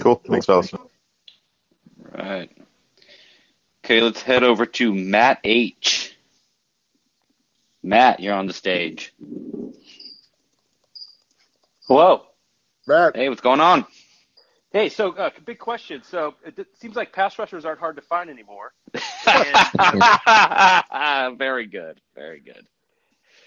[0.00, 0.22] Cool.
[0.26, 0.72] Thanks, fellas.
[2.12, 2.50] Right.
[3.84, 6.09] Okay, let's head over to Matt H.
[7.82, 9.14] Matt, you're on the stage.
[11.88, 12.26] Hello.
[12.86, 13.16] Matt.
[13.16, 13.86] Hey, what's going on?
[14.72, 16.02] Hey, so uh, big question.
[16.04, 18.72] So it, it seems like pass rushers aren't hard to find anymore.
[19.26, 22.66] and, very good, very good.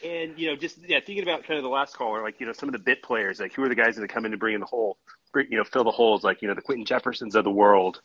[0.03, 2.51] And you know, just yeah, thinking about kind of the last caller, like you know,
[2.51, 4.55] some of the bit players, like who are the guys that come in to bring
[4.55, 4.97] in the hole,
[5.31, 8.01] bring, you know, fill the holes, like you know, the Quinton Jeffersons of the world.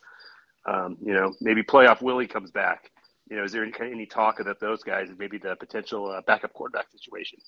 [0.64, 2.93] Um, you know, maybe playoff Willie comes back.
[3.31, 6.22] You know, is there any, any talk about those guys and maybe the potential uh,
[6.22, 7.39] backup quarterback situation?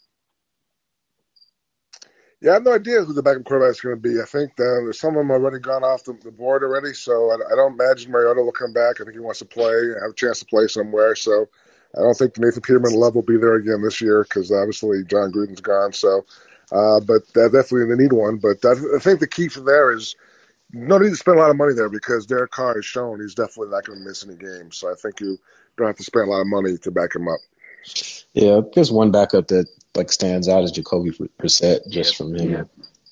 [2.43, 4.21] Yeah, I have no idea who the backup quarterback is going to be.
[4.21, 7.35] I think uh, some of them already gone off the, the board already, so I,
[7.35, 9.01] I don't imagine Mariota will come back.
[9.01, 11.15] I think he wants to play, have a chance to play somewhere.
[11.15, 11.49] So
[11.97, 15.33] I don't think Nathan Peterman love will be there again this year because obviously Jon
[15.33, 15.93] Gruden's gone.
[15.93, 16.25] So,
[16.73, 18.37] uh, but definitely they need one.
[18.37, 20.15] But I, I think the key for there is
[20.73, 23.35] no need to spend a lot of money there because Derek Carr has shown he's
[23.35, 24.79] definitely not going to miss any games.
[24.79, 25.39] So I think you
[25.77, 27.41] don't have to spend a lot of money to back him up.
[28.33, 31.11] Yeah, there's one backup that like stands out is Jacoby
[31.41, 32.63] Brissett, just from him Yeah.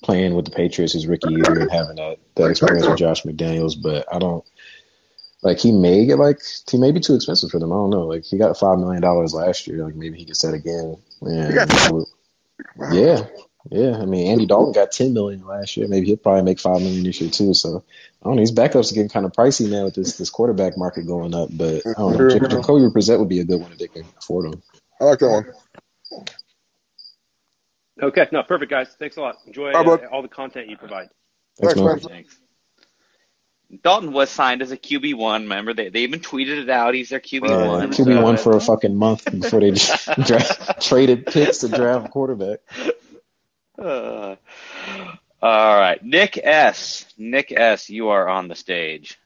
[0.03, 3.75] playing with the Patriots his rookie year and having that, that experience with Josh McDaniels.
[3.81, 4.45] But I don't
[5.41, 6.39] like he may get like
[6.69, 7.71] he may be too expensive for them.
[7.71, 8.03] I don't know.
[8.07, 9.83] Like he got five million dollars last year.
[9.83, 10.97] Like maybe he gets that again.
[11.21, 11.53] And
[12.91, 13.25] yeah,
[13.69, 13.97] yeah.
[13.97, 15.87] I mean Andy Dalton got ten million last year.
[15.87, 17.53] Maybe he'll probably make five million this year too.
[17.53, 17.83] So
[18.21, 18.41] I don't know.
[18.41, 21.49] These backups are getting kind of pricey now with this this quarterback market going up.
[21.51, 22.29] But I don't know.
[22.29, 24.61] Jacoby Brissett would be a good one if they can afford him.
[24.99, 25.29] I like that
[26.09, 26.25] one.
[28.01, 28.87] Okay, no, perfect, guys.
[28.97, 29.37] Thanks a lot.
[29.45, 31.09] Enjoy Bye, uh, all the content you provide.
[31.59, 31.99] Thanks, man.
[31.99, 32.39] Thanks.
[33.83, 35.43] Dalton was signed as a QB one.
[35.43, 36.95] Remember, they they even tweeted it out.
[36.95, 37.91] He's their QB one.
[37.91, 42.09] QB one for a fucking month before they just dra- traded picks to draft a
[42.09, 42.59] quarterback.
[43.79, 44.35] Uh,
[45.41, 47.05] all right, Nick S.
[47.17, 47.89] Nick S.
[47.89, 49.17] You are on the stage.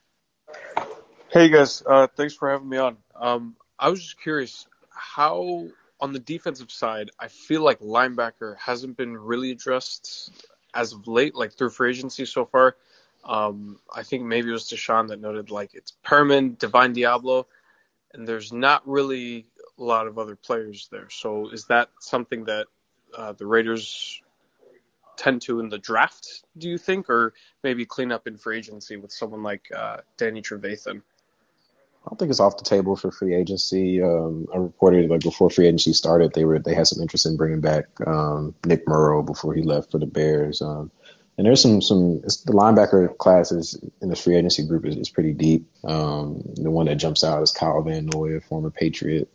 [1.32, 2.98] Hey guys, uh, thanks for having me on.
[3.16, 5.68] Um, I was just curious how
[6.00, 10.32] on the defensive side, I feel like linebacker hasn't been really addressed
[10.76, 12.76] as of late, like through free agency so far.
[13.24, 17.46] Um, I think maybe it was Deshaun that noted like it's Perryman, Divine Deablo,
[18.14, 19.48] and there's not really
[19.80, 21.10] a lot of other players there.
[21.10, 22.68] So is that something that
[23.18, 24.22] uh, the Raiders
[25.18, 27.34] tend to in the draft, do you think, or
[27.64, 31.02] maybe clean up in free agency with someone like uh, Danny Trevathan?
[32.06, 34.02] I don't think it's off the table for free agency.
[34.02, 37.38] Um, I reported like before free agency started, they were they had some interest in
[37.38, 40.62] bringing back um, Nick Morrow before he left for the Bears.
[40.62, 40.92] Um,
[41.38, 45.32] and there's some some the linebacker classes in the free agency group is, is pretty
[45.32, 45.66] deep.
[45.86, 49.30] Um, the one that jumps out is Kyle Van Noy, a former Patriot.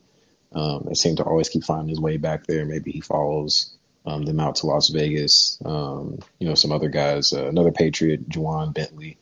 [0.52, 2.64] Um, that seemed to always keep finding his way back there.
[2.64, 3.76] Maybe he follows
[4.06, 5.60] um, them out to Las Vegas.
[5.64, 9.18] Um, you know, some other guys, uh, another Patriot, Ja'Whaun Bentley.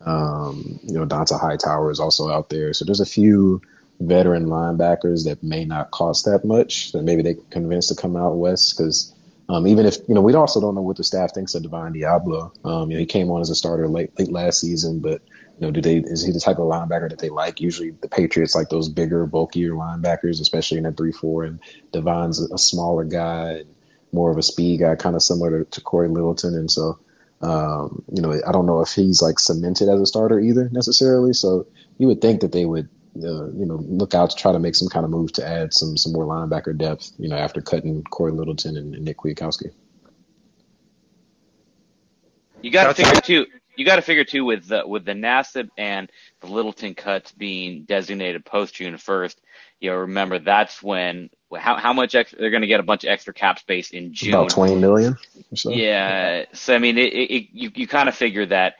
[0.00, 2.72] Um, you know, Dont'a Hightower is also out there.
[2.72, 3.62] So there's a few
[4.00, 8.16] veteran linebackers that may not cost that much that maybe they can convince to come
[8.16, 9.12] out west because
[9.48, 11.94] um, even if you know we also don't know what the staff thinks of Divine
[11.94, 12.52] Deablo.
[12.64, 15.22] Um, you know, he came on as a starter late late last season, but
[15.58, 17.60] you know, do they is he the type of linebacker that they like?
[17.60, 21.44] Usually, the Patriots like those bigger, bulkier linebackers, especially in that three four.
[21.44, 21.60] And
[21.92, 23.64] Divine's a smaller guy,
[24.12, 26.54] more of a speed guy, kind of similar to, to Cory Littleton.
[26.54, 26.98] And so,
[27.40, 31.32] um, you know, I don't know if he's like cemented as a starter either necessarily.
[31.32, 31.66] So
[31.98, 32.88] you would think that they would.
[33.16, 35.74] Uh, you know, look out to try to make some kind of move to add
[35.74, 37.10] some some more linebacker depth.
[37.18, 39.72] You know, after cutting Cory Littleton and, and Nick Kwiatkowski.
[42.62, 43.46] You got to figure too.
[43.76, 47.84] You got to figure too with the with the Nassib and the Littleton cuts being
[47.84, 49.40] designated post June first.
[49.80, 53.04] You know, remember that's when how how much extra, they're going to get a bunch
[53.04, 54.34] of extra cap space in June.
[54.34, 55.16] About twenty million
[55.50, 55.70] or so.
[55.70, 56.44] Yeah.
[56.52, 58.74] So I mean, it, it, it, you you kind of figure that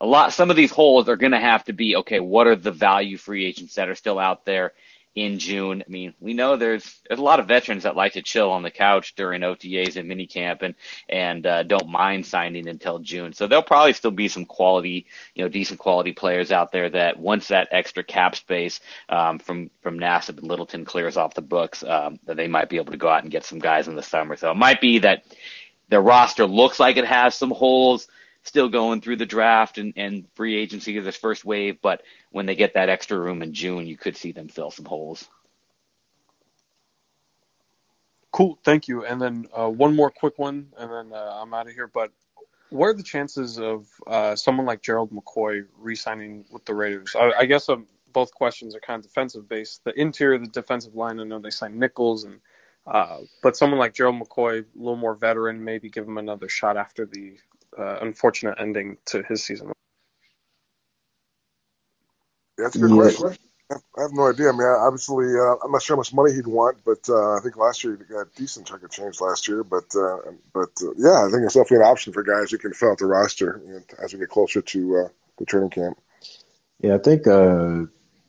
[0.00, 0.32] a lot.
[0.32, 2.20] Some of these holes are going to have to be okay.
[2.20, 4.72] What are the value free agents that are still out there
[5.20, 5.82] in June?
[5.86, 8.62] I mean, we know there's there's a lot of veterans that like to chill on
[8.62, 10.74] the couch during OTAs and minicamp and
[11.08, 13.34] and uh, don't mind signing until June.
[13.34, 17.18] So there'll probably still be some quality, you know, decent quality players out there that
[17.18, 21.84] once that extra cap space um, from from Nassib and Littleton clears off the books,
[21.84, 24.02] um, that they might be able to go out and get some guys in the
[24.02, 24.36] summer.
[24.36, 25.24] So it might be that
[25.88, 28.08] their roster looks like it has some holes
[28.42, 32.46] still going through the draft and, and free agency of this first wave, but when
[32.46, 35.28] they get that extra room in June, you could see them fill some holes.
[38.32, 39.04] Cool, thank you.
[39.04, 41.88] And then uh, one more quick one, and then uh, I'm out of here.
[41.88, 42.12] But
[42.70, 47.16] what are the chances of uh, someone like Gerald McCoy re-signing with the Raiders?
[47.18, 49.82] I, I guess um, both questions are kind of defensive based.
[49.84, 52.40] The interior, of the defensive line, I know they signed Nichols, and
[52.86, 56.76] uh, but someone like Gerald McCoy, a little more veteran, maybe give him another shot
[56.76, 57.36] after the
[57.78, 59.72] uh, unfortunate ending to his season.
[62.58, 62.94] Yeah, that's a good Yeah.
[62.94, 63.24] question.
[63.98, 64.48] I have- no idea.
[64.50, 67.40] I mean, obviously, uh, I'm not sure how much money he'd want, but uh, I
[67.42, 69.64] think last year he got a decent chunk of change last year.
[69.64, 70.18] But uh,
[70.52, 72.98] but uh, yeah, I think it's definitely an option for guys who can fill out
[72.98, 75.08] the roster you know, as we get closer to uh,
[75.38, 75.98] the training camp.
[76.80, 77.86] Yeah, I think uh,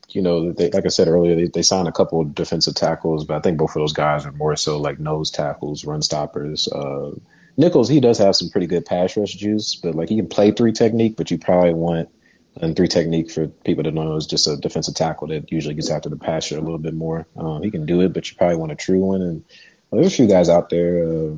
[0.10, 3.26] you know, they, like I said earlier, they, they signed a couple of defensive tackles,
[3.26, 6.70] but I think both of those guys are more so like nose tackles, run stoppers.
[7.62, 10.52] Nichols, he does have some pretty good pass rush juice, but like he can play
[10.52, 12.10] three technique, but you probably want
[12.60, 15.90] and three technique for people to know is just a defensive tackle that usually gets
[15.90, 17.26] after the passer a little bit more.
[17.38, 19.22] Um, he can do it, but you probably want a true one.
[19.22, 19.46] And
[19.90, 21.08] well, there's a few guys out there.
[21.08, 21.36] Uh,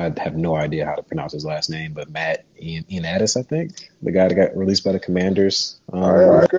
[0.00, 3.42] I have no idea how to pronounce his last name, but Matt Ian, Ioannidis, I
[3.42, 5.78] think, the guy that got released by the Commanders.
[5.92, 6.58] Um, Oh, yeah, okay.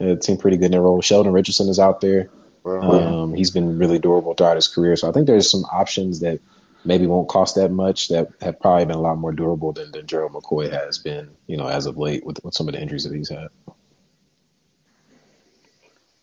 [0.00, 1.00] it seemed pretty good in their role.
[1.00, 2.30] Sheldon Richardson is out there.
[2.66, 6.40] Um, he's been really durable throughout his career, so I think there's some options that
[6.84, 10.06] maybe won't cost that much that have probably been a lot more durable than, than
[10.06, 13.04] Gerald McCoy has been, you know, as of late with, with some of the injuries
[13.04, 13.48] that he's had.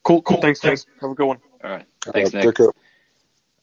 [0.03, 0.39] Cool, cool.
[0.41, 0.85] Thanks, guys.
[1.01, 1.39] Have a good one.
[1.63, 1.85] All right.
[2.13, 2.55] Thanks, Uh, Nick.
[2.55, 2.71] Dick, uh,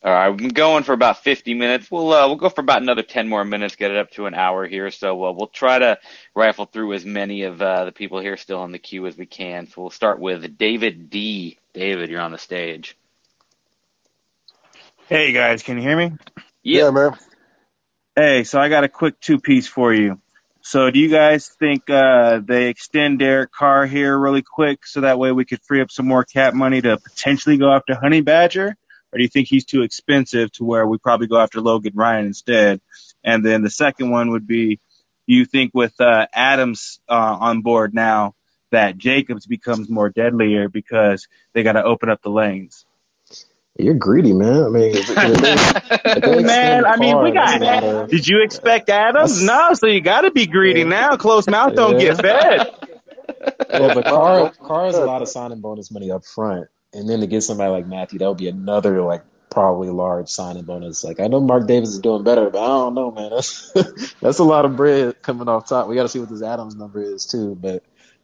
[0.05, 1.89] All right, we've been going for about 50 minutes.
[1.91, 4.35] We'll uh, we'll go for about another 10 more minutes, get it up to an
[4.35, 4.91] hour here.
[4.91, 5.99] So uh, we'll try to
[6.35, 9.27] rifle through as many of uh, the people here still in the queue as we
[9.27, 9.69] can.
[9.69, 11.59] So we'll start with David D.
[11.73, 12.97] David, you're on the stage.
[15.09, 16.13] Hey guys, can you hear me?
[16.63, 17.17] Yeah, man.
[18.15, 20.21] Hey, so I got a quick two piece for you.
[20.61, 25.19] So do you guys think uh, they extend Derek Carr here really quick so that
[25.19, 28.77] way we could free up some more cap money to potentially go after Honey Badger?
[29.13, 32.27] Or do you think he's too expensive to where we probably go after Logan Ryan
[32.27, 32.81] instead?
[33.25, 34.77] And then the second one would be,
[35.27, 38.35] do you think with uh, Adams uh, on board now
[38.71, 42.87] that Jacobs becomes more deadlier because they got to open up the lanes?
[43.79, 44.65] You're greedy, man.
[44.65, 45.23] I mean, if, if they,
[46.13, 47.63] if they Man, I mean, we got.
[47.63, 49.43] a Did you expect Adams?
[49.43, 51.17] No, so you got to be greedy now.
[51.17, 52.15] Closed mouth don't Yeah.
[52.15, 52.71] get fed.
[53.71, 57.21] Yeah, but Carr, Carr has a lot of signing bonus money up front, and then
[57.21, 61.03] to get somebody like Mathieu, that would be another like probably large signing bonus.
[61.03, 63.31] Like I know Mark Davis is doing better, but I don't know, man.
[63.31, 63.73] That's
[64.21, 65.89] that's a lot of bread coming off top.
[65.89, 67.57] We got to see what this Adams number is too.
[67.57, 67.83] But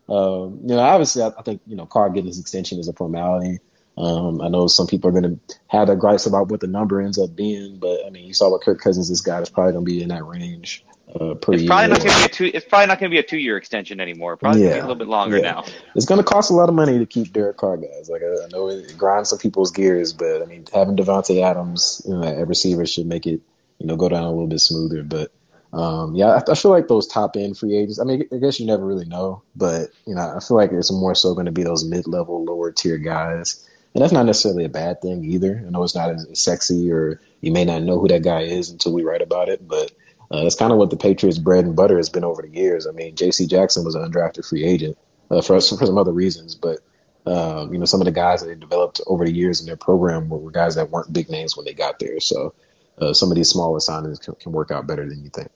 [0.08, 2.92] um, you know, obviously, I, I think you know Carr getting his extension is a
[2.92, 3.58] formality.
[3.98, 7.00] Um, I know some people are going to have their gripes about what the number
[7.00, 9.72] ends up being, but I mean, you saw what Kirk Cousins this guy is probably
[9.72, 10.84] going to be in that range
[11.14, 11.68] uh, per It's year.
[11.68, 12.50] probably not going to be a two.
[12.54, 14.36] It's probably not going to be a two-year extension anymore.
[14.36, 15.50] Probably be a little bit longer yeah.
[15.50, 15.64] now.
[15.96, 18.08] It's going to cost a lot of money to keep Derek Carr, guys.
[18.08, 22.02] Like I, I know it grinds some people's gears, but I mean, having Davante Adams,
[22.06, 23.40] you know, at receiver should make it,
[23.78, 25.02] you know, go down a little bit smoother.
[25.02, 25.32] But
[25.72, 27.98] um, yeah, I, I feel like those top end free agents.
[27.98, 30.92] I mean, I guess you never really know, but you know, I feel like it's
[30.92, 33.67] more so going to be those mid level, lower tier guys.
[33.94, 35.62] And that's not necessarily a bad thing either.
[35.66, 38.70] I know it's not as sexy, or you may not know who that guy is
[38.70, 39.92] until we write about it, but
[40.30, 42.86] uh, that's kind of what the Patriots' bread and butter has been over the years.
[42.86, 43.46] I mean, J.C.
[43.46, 44.98] Jackson was an undrafted free agent
[45.30, 46.78] uh, for, for some other reasons, but
[47.26, 49.76] um, you know, some of the guys that they developed over the years in their
[49.76, 52.20] program were, were guys that weren't big names when they got there.
[52.20, 52.54] So
[52.98, 55.50] uh, some of these smaller signings can, can work out better than you think.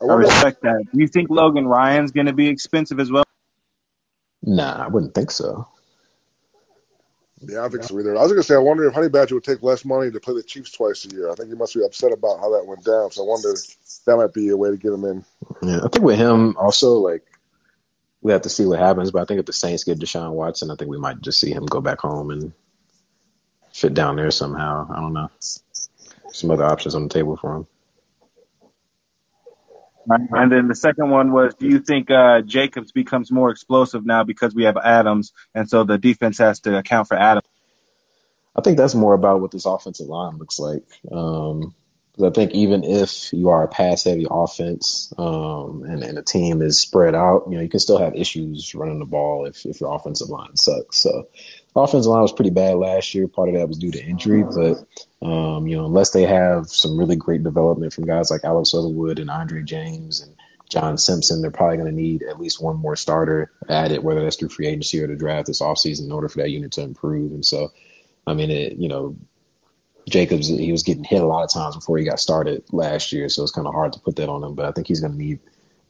[0.00, 0.84] I respect that.
[0.92, 3.24] Do you think Logan Ryan's going to be expensive as well?
[4.42, 5.66] Nah, I wouldn't think so.
[7.40, 8.16] Yeah, I think so either.
[8.16, 10.20] I was going to say, I wonder if Honey Badger would take less money to
[10.20, 11.30] play the Chiefs twice a year.
[11.30, 13.10] I think he must be upset about how that went down.
[13.10, 15.24] So I wonder if that might be a way to get him in.
[15.62, 17.22] Yeah, I think with him also like
[18.22, 19.10] we have to see what happens.
[19.10, 21.52] But I think if the Saints get Deshaun Watson, I think we might just see
[21.52, 22.52] him go back home and
[23.72, 24.88] fit down there somehow.
[24.90, 25.30] I don't know.
[26.32, 27.66] Some other options on the table for him.
[30.08, 34.24] And then the second one was, do you think uh, Jacobs becomes more explosive now
[34.24, 37.46] because we have Adams, and so the defense has to account for Adams?
[38.56, 40.84] I think that's more about what this offensive line looks like.
[41.12, 41.74] Um,
[42.16, 46.22] 'cause I think even if you are a pass heavy offense um, and, and a
[46.22, 49.64] team is spread out, you know, you can still have issues running the ball if,
[49.64, 50.98] if your offensive line sucks.
[50.98, 51.28] So,
[51.76, 53.28] offensive line was pretty bad last year.
[53.28, 54.84] Part of that was due to injury, but
[55.26, 59.18] um, you know, unless they have some really great development from guys like Alex Leatherwood
[59.18, 60.34] and Andre James and
[60.68, 64.36] John Simpson, they're probably going to need at least one more starter added, whether that's
[64.36, 67.32] through free agency or the draft this offseason in order for that unit to improve.
[67.32, 67.72] And so,
[68.26, 69.16] I mean, it, you know,
[70.08, 73.28] Jacobs, he was getting hit a lot of times before he got started last year,
[73.28, 74.54] so it's kind of hard to put that on him.
[74.54, 75.40] But I think he's going to need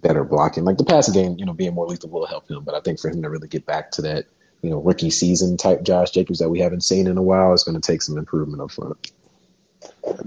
[0.01, 0.65] better blocking.
[0.65, 2.65] Like the passing game, you know, being more lethal will help him.
[2.65, 4.27] But I think for him to really get back to that,
[4.63, 7.65] you know, rookie season type Josh Jacobs that we haven't seen in a while, it's
[7.65, 9.13] going to take some improvement up front.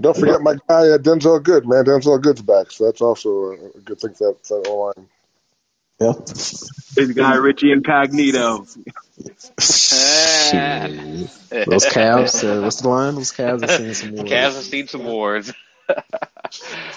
[0.00, 1.84] Don't forget my guy uh, Denzelle Good, man.
[1.84, 5.08] Denzelle Good's back, so that's also a, a good thing for that, that line.
[6.00, 6.12] Yeah.
[6.94, 8.66] This guy Richie Incognito.
[11.66, 13.14] Those Cavs, uh, what's the line?
[13.14, 14.24] Those Cavs have seen some more.
[14.24, 15.52] Cavs have seen some wars.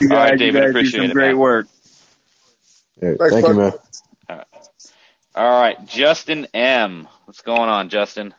[0.02, 1.38] You All guys, right, you David, guys do appreciate some it, great man.
[1.38, 1.68] work.
[3.00, 3.56] Hey, Thanks, thank you, bud.
[3.56, 3.74] man.
[5.36, 7.08] All right, Justin M.
[7.36, 8.34] What's going on, Justin?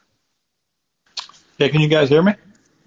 [1.59, 2.33] Yeah, can you guys hear me?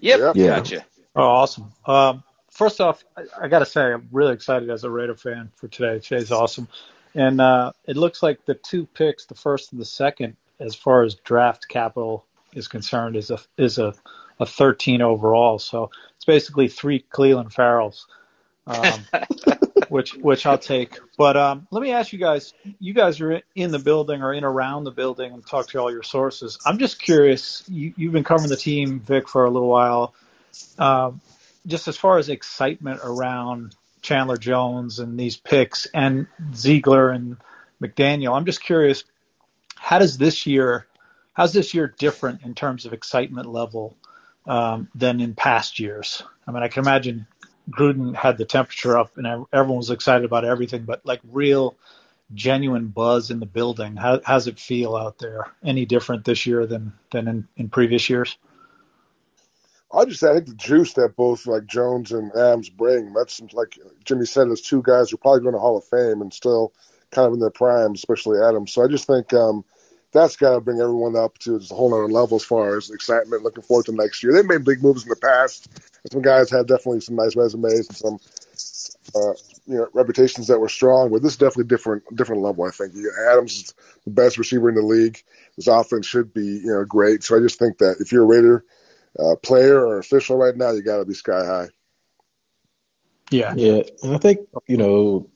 [0.00, 0.58] Yep, Yeah.
[0.58, 0.84] gotcha.
[1.14, 1.72] Oh, awesome.
[1.86, 5.52] Um, first off, I, I got to say, I'm really excited as a Raider fan
[5.54, 6.00] for today.
[6.00, 6.66] Today's awesome.
[7.14, 11.04] And uh, it looks like the two picks, the first and the second, as far
[11.04, 13.94] as draft capital is concerned, is a is a,
[14.40, 15.60] a 13 overall.
[15.60, 18.06] So it's basically three Clelin Ferrells,
[18.66, 19.06] um,
[19.90, 20.98] which which I'll take.
[21.18, 24.44] But um, let me ask you guys: you guys are in the building or in
[24.44, 26.58] around the building and talk to all your sources.
[26.64, 27.62] I'm just curious.
[27.68, 30.14] You, you've been covering the team, Vic, for a little while.
[30.78, 31.20] Um,
[31.66, 37.36] just as far as excitement around Chandler Jones and these picks and Ziegler and
[37.82, 38.36] McDaniel.
[38.36, 39.04] I'm just curious,
[39.76, 40.86] how does this year,
[41.32, 43.96] how's this year different in terms of excitement level
[44.46, 46.22] um, than in past years?
[46.46, 47.26] I mean, I can imagine
[47.68, 51.76] Gruden had the temperature up and everyone was excited about everything, but like real
[52.34, 53.96] genuine buzz in the building.
[53.96, 55.46] How, how's it feel out there?
[55.64, 58.36] Any different this year than than in, in previous years?
[59.92, 63.12] I just I think the juice that both like Jones and Adams bring.
[63.12, 66.32] That's like Jimmy said, those two guys are probably going to Hall of Fame and
[66.32, 66.72] still
[67.10, 68.72] kind of in their prime, especially Adams.
[68.72, 69.64] So I just think um,
[70.12, 73.42] that's got to bring everyone up to a whole other level as far as excitement.
[73.42, 74.32] Looking forward to next year.
[74.32, 75.68] They made big moves in the past.
[76.10, 78.18] Some guys had definitely some nice resumes and some
[79.14, 79.34] uh,
[79.66, 82.64] you know reputations that were strong, but this is definitely different different level.
[82.64, 82.92] I think
[83.30, 85.22] Adams is the best receiver in the league.
[85.56, 87.22] His offense should be you know great.
[87.22, 88.64] So I just think that if you're a Raider
[89.18, 91.68] uh, player or official right now, you got to be sky high.
[93.30, 95.30] Yeah, yeah, and I think you know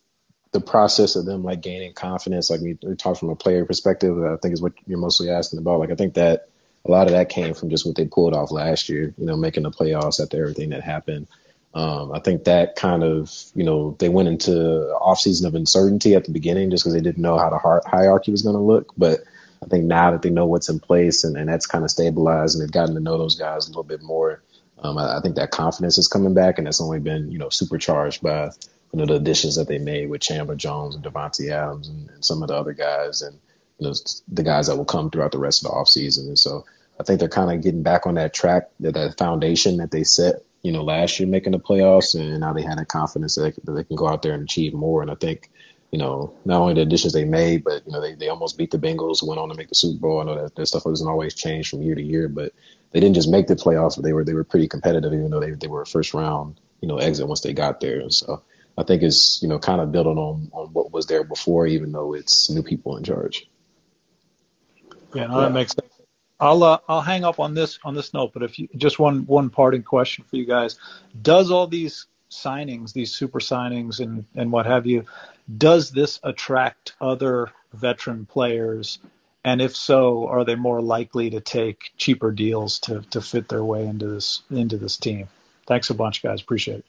[0.55, 4.17] the process of them like gaining confidence, like we, we talk from a player perspective,
[4.23, 5.81] I think is what you're mostly asking about.
[5.81, 6.49] Like I think that
[6.87, 9.37] a lot of that came from just what they pulled off last year, you know,
[9.37, 11.27] making the playoffs after everything that happened.
[11.75, 16.15] Um, I think that kind of, you know, they went into off season of uncertainty
[16.15, 18.93] at the beginning just because they didn't know how the hierarchy was going to look.
[18.97, 19.25] But
[19.61, 22.55] I think now that they know what's in place and, and that's kind of stabilized
[22.55, 24.41] and they've gotten to know those guys a little bit more,
[24.79, 27.49] um, I, I think that confidence is coming back and it's only been, you know,
[27.49, 28.51] supercharged by,
[28.95, 32.25] you know, the additions that they made with Chandler Jones and Davante Adams and, and
[32.25, 33.39] some of the other guys and,
[33.79, 33.95] you know,
[34.29, 36.29] the guys that will come throughout the rest of the offseason.
[36.29, 36.65] And so
[36.99, 40.05] I think they're kind of getting back on that track, that, that foundation that they
[40.05, 43.43] set you know, last year making the playoffs, and now they had that confidence that
[43.43, 45.03] they, that they can go out there and achieve more.
[45.03, 45.51] And I think,
[45.91, 48.71] you know, not only the additions they made, but you know, they, they almost beat
[48.71, 50.21] the Bengals, went on to make the Super Bowl.
[50.23, 52.55] I know that, that stuff doesn't always change from year to year, but
[52.93, 55.41] they didn't just make the playoffs, but they were they were pretty competitive, even though
[55.41, 58.01] they they were a first round, you know, exit once they got there.
[58.01, 58.43] And so
[58.77, 61.93] I think it's you know kind of building on on what was there before, even
[61.93, 63.49] though it's new people in charge.
[65.15, 65.93] Yeah, no, that makes sense.
[66.41, 69.27] I'll uh, I'll hang up on this on this note, but if you just one
[69.27, 70.79] one parting question for you guys,
[71.21, 75.05] does all these signings, these super signings and and what have you,
[75.57, 78.99] does this attract other veteran players?
[79.45, 83.65] And if so, are they more likely to take cheaper deals to to fit their
[83.65, 85.29] way into this into this team?
[85.67, 86.43] Thanks a bunch, guys.
[86.43, 86.85] Appreciate it.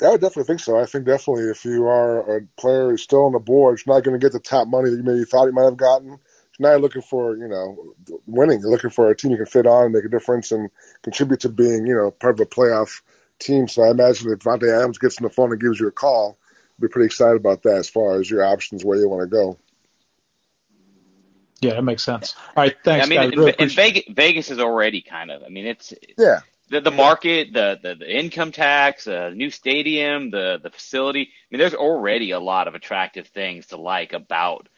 [0.00, 0.78] I definitely think so.
[0.78, 4.04] I think definitely if you are a player who's still on the board, you're not
[4.04, 6.18] going to get the top money that you maybe thought you might have gotten
[6.58, 7.94] now you're looking for, you know,
[8.26, 8.60] winning.
[8.60, 10.70] You're looking for a team you can fit on and make a difference and
[11.02, 13.02] contribute to being, you know, part of a playoff
[13.38, 13.68] team.
[13.68, 16.36] So I imagine if Davante Adams gets on the phone and gives you a call,
[16.80, 19.58] be pretty excited about that as far as your options where you want to go.
[21.60, 22.36] Yeah, that makes sense.
[22.56, 23.06] All right, thanks.
[23.06, 23.30] I mean, guys.
[23.30, 25.42] and, Really and Vegas, Vegas is already kind of.
[25.42, 26.40] I mean, it's yeah.
[26.70, 31.22] The, the market, the, the, the income tax, uh, new stadium, the the facility.
[31.22, 34.68] I mean, there's already a lot of attractive things to like about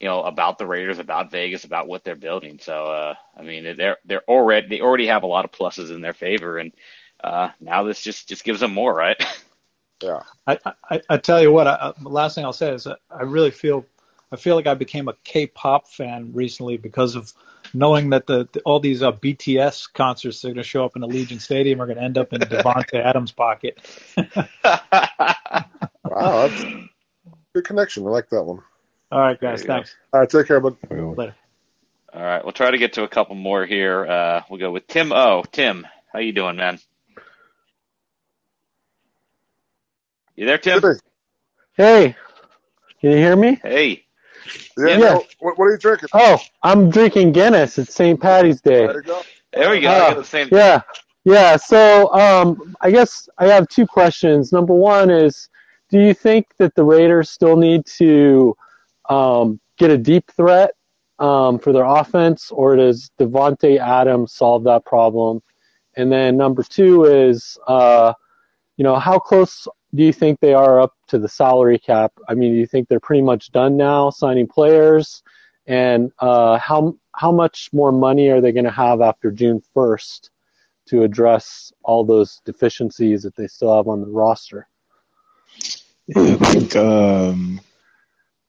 [0.00, 2.58] you know, about the Raiders, about Vegas, about what they're building.
[2.58, 6.00] So, uh, I mean, they're they're already they already have a lot of pluses in
[6.00, 6.72] their favor, and
[7.22, 9.22] uh, now this just just gives them more, right?
[10.02, 10.22] Yeah.
[10.46, 10.58] I,
[10.90, 13.84] I, I tell you what, I, the last thing I'll say is I really feel
[14.32, 17.32] I feel like I became a K-pop fan recently because of
[17.74, 20.96] knowing that the, the all these uh, BTS concerts that are going to show up
[20.96, 23.78] in Allegiant Stadium are going to end up in Davante Adams' pocket.
[24.16, 26.62] wow, that's
[27.54, 28.06] good connection.
[28.06, 28.62] I like that one.
[29.12, 29.62] All right, guys.
[29.62, 29.74] There you go.
[29.74, 29.96] Thanks.
[30.12, 30.76] All right, take care, bud.
[30.90, 31.34] Later.
[32.12, 34.04] All right, we'll try to get to a couple more here.
[34.04, 35.44] Uh, we'll go with Tim O.
[35.52, 36.80] Tim, how you doing, man?
[40.34, 40.80] You there, Tim?
[41.74, 42.16] Hey,
[43.00, 43.60] can you hear me?
[43.62, 44.06] Hey.
[44.78, 44.98] Yeah.
[44.98, 45.18] Yeah.
[45.40, 46.08] What, what are you drinking?
[46.12, 47.78] Oh, I'm drinking Guinness.
[47.78, 48.20] It's St.
[48.20, 48.86] Patty's Day.
[48.86, 49.22] There you go.
[49.52, 49.88] There we go.
[49.88, 50.48] Ah, I got the same.
[50.52, 50.82] yeah,
[51.24, 51.56] yeah.
[51.56, 54.52] So, um, I guess I have two questions.
[54.52, 55.48] Number one is,
[55.90, 58.56] do you think that the Raiders still need to
[59.08, 60.70] um, get a deep threat
[61.18, 65.42] um, for their offense, or does Davante Adams solve that problem?
[65.96, 68.12] And then number two is, uh,
[68.76, 72.12] you know, how close do you think they are up to the salary cap?
[72.28, 75.22] I mean, do you think they're pretty much done now signing players?
[75.66, 80.30] And uh, how how much more money are they going to have after June first
[80.86, 84.68] to address all those deficiencies that they still have on the roster?
[86.16, 87.60] I think um,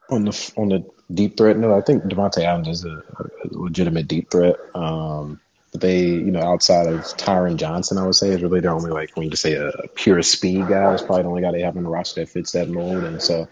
[0.09, 4.07] on the on the deep threat, no, I think Davante Adams is a, a legitimate
[4.07, 4.55] deep threat.
[4.73, 5.39] Um,
[5.71, 8.91] but they, you know, outside of Tyron Johnson, I would say is really their only
[8.91, 11.61] like when you say a, a pure speed guy is probably the only guy they
[11.61, 13.03] have on the roster that fits that mold.
[13.03, 13.47] And so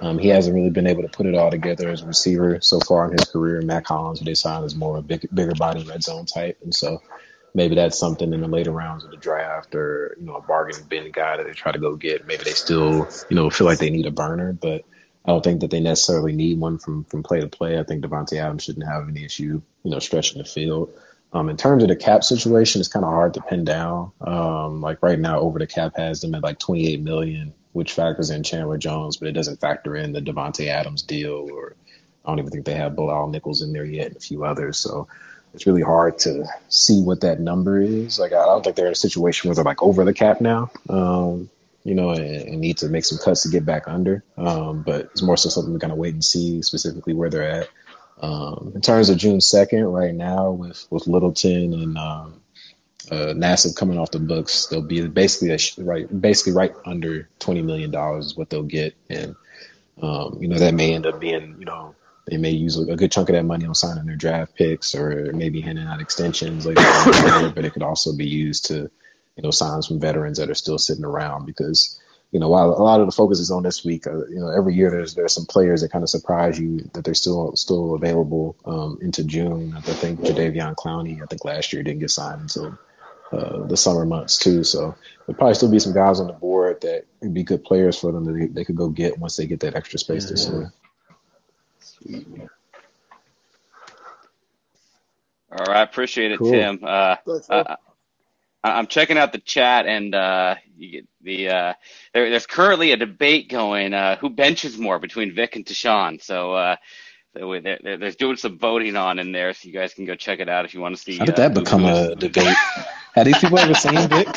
[0.00, 2.80] um, he hasn't really been able to put it all together as a receiver so
[2.80, 3.60] far in his career.
[3.60, 6.58] Mack Hollins, who they signed, is more of a big, bigger body red zone type.
[6.62, 7.02] And so
[7.52, 10.84] maybe that's something in the later rounds of the draft or, you know, a bargain
[10.88, 12.26] bin guy that they try to go get.
[12.26, 14.84] Maybe they still, you know, feel like they need a burner, but
[15.24, 17.78] I don't think that they necessarily need one from, from play to play.
[17.78, 20.94] I think Davante Adams shouldn't have any issue, you know, stretching the field.
[21.32, 24.12] Um, in terms of the cap situation, it's kind of hard to pin down.
[24.20, 28.30] Um, like right now, over the cap has them at like 28 million, which factors
[28.30, 31.76] in Chandler Jones, but it doesn't factor in the Davante Adams deal, or
[32.24, 34.78] I don't even think they have Bilal Nichols in there yet, and a few others.
[34.78, 35.06] So
[35.54, 38.18] it's really hard to see what that number is.
[38.18, 40.70] Like I don't think they're in a situation where they're like over the cap now,
[40.88, 41.50] um,
[41.84, 44.22] you know, and, and, need to make some cuts to get back under.
[44.36, 47.68] Um, but it's more so something kind of wait and see specifically where they're at.
[48.20, 52.40] Um, in terms of June second, right now with with Littleton and um,
[53.10, 57.62] uh, Nassib coming off the books, they'll be basically a, right, basically right under twenty
[57.62, 59.36] million dollars is what they'll get, and
[60.02, 61.94] um, you know that may end up being you know
[62.28, 65.32] they may use a good chunk of that money on signing their draft picks or
[65.32, 68.90] maybe handing out extensions later on, but it could also be used to,
[69.36, 71.98] you know, sign some veterans that are still sitting around because,
[72.30, 74.50] you know, while a lot of the focus is on this week, uh, you know,
[74.50, 77.94] every year there's there's some players that kind of surprise you that they're still still
[77.94, 79.72] available um, into June.
[79.74, 82.78] I think Jadeveon Clowney, I think last year didn't get signed until
[83.32, 84.62] uh, the summer months too.
[84.62, 84.94] So
[85.26, 88.12] there'll probably still be some guys on the board that would be good players for
[88.12, 90.30] them that they, they could go get once they get that extra space yeah.
[90.30, 90.72] this year.
[95.50, 96.50] All right, appreciate it, cool.
[96.50, 96.80] Tim.
[96.82, 97.16] Uh,
[97.48, 97.76] uh,
[98.64, 100.56] I'm checking out the chat, and uh,
[101.22, 101.74] the uh,
[102.12, 106.22] there, there's currently a debate going uh, who benches more between Vic and Tashan.
[106.22, 106.76] So, uh,
[107.36, 110.40] so they're, they're doing some voting on in there, so you guys can go check
[110.40, 111.18] it out if you want to see.
[111.18, 112.56] How did that become a debate?
[113.14, 114.28] Have these people ever seen Vic?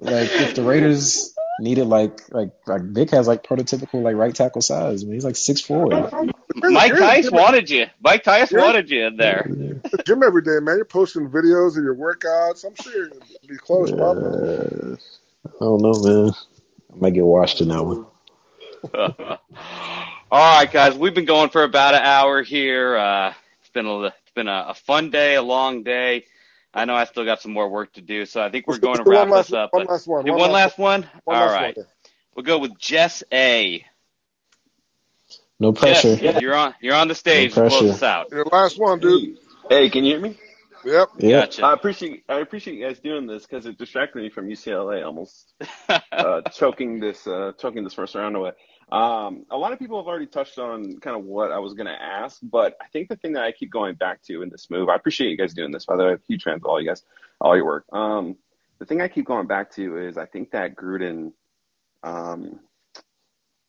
[0.00, 4.62] like, if the Raiders needed like like like Vic has like prototypical like right tackle
[4.62, 5.02] size.
[5.02, 5.88] I mean, he's like six four.
[6.54, 7.86] Mike Tice wanted you.
[8.00, 9.46] Mike Tice wanted you in there.
[10.06, 10.76] Gym every day, man.
[10.76, 12.64] You're posting videos of your workouts.
[12.64, 14.96] I'm sure you'll be close, probably.
[15.44, 16.32] I don't know, man.
[16.92, 18.06] I might get washed in that one.
[20.30, 20.96] All right, guys.
[20.96, 22.96] We've been going for about an hour here.
[22.96, 26.26] Uh, it's been a it's been a, a fun day, a long day.
[26.72, 28.96] I know I still got some more work to do, so I think we're going
[28.96, 29.72] to wrap last, this up.
[29.72, 30.26] One last one.
[30.26, 31.08] One, one last one.
[31.24, 31.76] one All last right.
[31.76, 31.86] One.
[32.34, 33.84] We'll go with Jess A.
[35.64, 36.16] No pressure.
[36.16, 36.74] Jess, you're on.
[36.82, 37.56] You're on the stage.
[37.56, 38.30] No to close this out.
[38.30, 39.38] Your last one, dude.
[39.70, 40.36] Hey, can you hear me?
[40.84, 41.08] Yep.
[41.18, 41.50] Yep.
[41.50, 41.64] Gotcha.
[41.64, 45.54] I appreciate I appreciate you guys doing this because it distracted me from UCLA almost
[46.12, 48.52] uh, choking this uh, choking this first round away.
[48.92, 51.86] Um, a lot of people have already touched on kind of what I was going
[51.86, 54.68] to ask, but I think the thing that I keep going back to in this
[54.68, 55.86] move, I appreciate you guys doing this.
[55.86, 57.02] By the way, huge fans of all you guys,
[57.40, 57.86] all your work.
[57.90, 58.36] Um,
[58.78, 61.32] the thing I keep going back to is I think that Gruden,
[62.02, 62.60] um,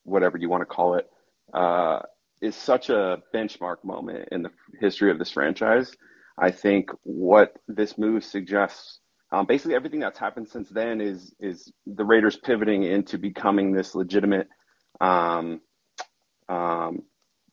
[0.04, 1.10] whatever you want to call it,
[1.56, 2.00] uh,
[2.42, 5.92] is such a benchmark moment in the history of this franchise.
[6.38, 9.00] I think what this move suggests,
[9.32, 13.96] um, basically everything that's happened since then is is the Raiders pivoting into becoming this
[13.96, 14.48] legitimate
[15.02, 15.62] um,
[16.50, 17.04] um,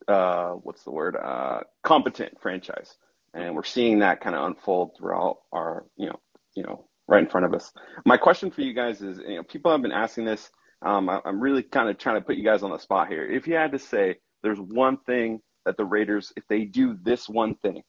[0.08, 1.16] uh, what's the word?
[1.16, 2.96] Uh, competent franchise,
[3.34, 6.20] and we're seeing that kind of unfold throughout our, you know,
[6.54, 7.72] you know, right in front of us.
[8.04, 10.50] My question for you guys is, you know, people have been asking this.
[10.84, 13.30] Um, I, I'm really kind of trying to put you guys on the spot here.
[13.30, 17.28] If you had to say, there's one thing that the Raiders, if they do this
[17.28, 17.82] one thing,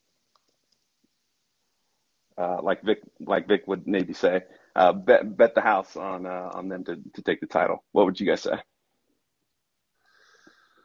[2.37, 4.41] uh, like Vic, like Vic would maybe say,
[4.75, 7.83] uh, bet bet the house on uh, on them to to take the title.
[7.91, 8.55] What would you guys say?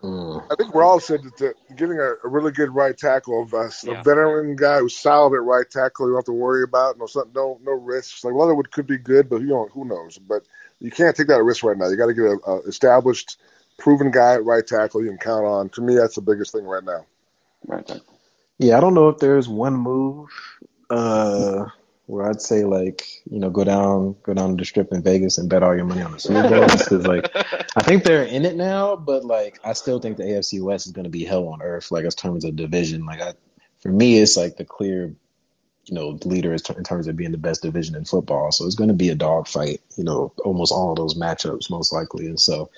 [0.02, 0.42] Mm.
[0.50, 3.52] I think we're all said that the, getting a, a really good right tackle, of
[3.52, 3.92] a, Yeah.
[3.92, 7.06] a veteran guy who's solid at right tackle, you don't have to worry about no
[7.06, 8.24] something, no no risks.
[8.24, 10.18] Like Leatherwood could be good, but you know who knows.
[10.18, 10.44] But
[10.80, 11.88] you can't take that risk right now.
[11.88, 13.38] You got to get a, a established,
[13.78, 15.68] proven guy at right tackle you can count on.
[15.70, 17.06] To me, that's the biggest thing right now.
[17.66, 17.86] Right.
[17.86, 18.04] Tackle.
[18.58, 20.30] Yeah, I don't know if there's one move
[20.90, 21.66] uh,
[22.06, 25.38] where I'd say like you know go down go down to the strip in Vegas
[25.38, 27.30] and bet all your money on the Super Bowl because like
[27.76, 30.92] I think they're in it now, but like I still think the AFC West is
[30.92, 33.06] going to be hell on earth like as terms of division.
[33.06, 33.34] Like I,
[33.80, 35.14] for me, it's like the clear
[35.88, 38.52] you know the leader is in terms of being the best division in football.
[38.52, 39.80] So it's going to be a dogfight.
[39.96, 42.70] You know, almost all of those matchups most likely, and so.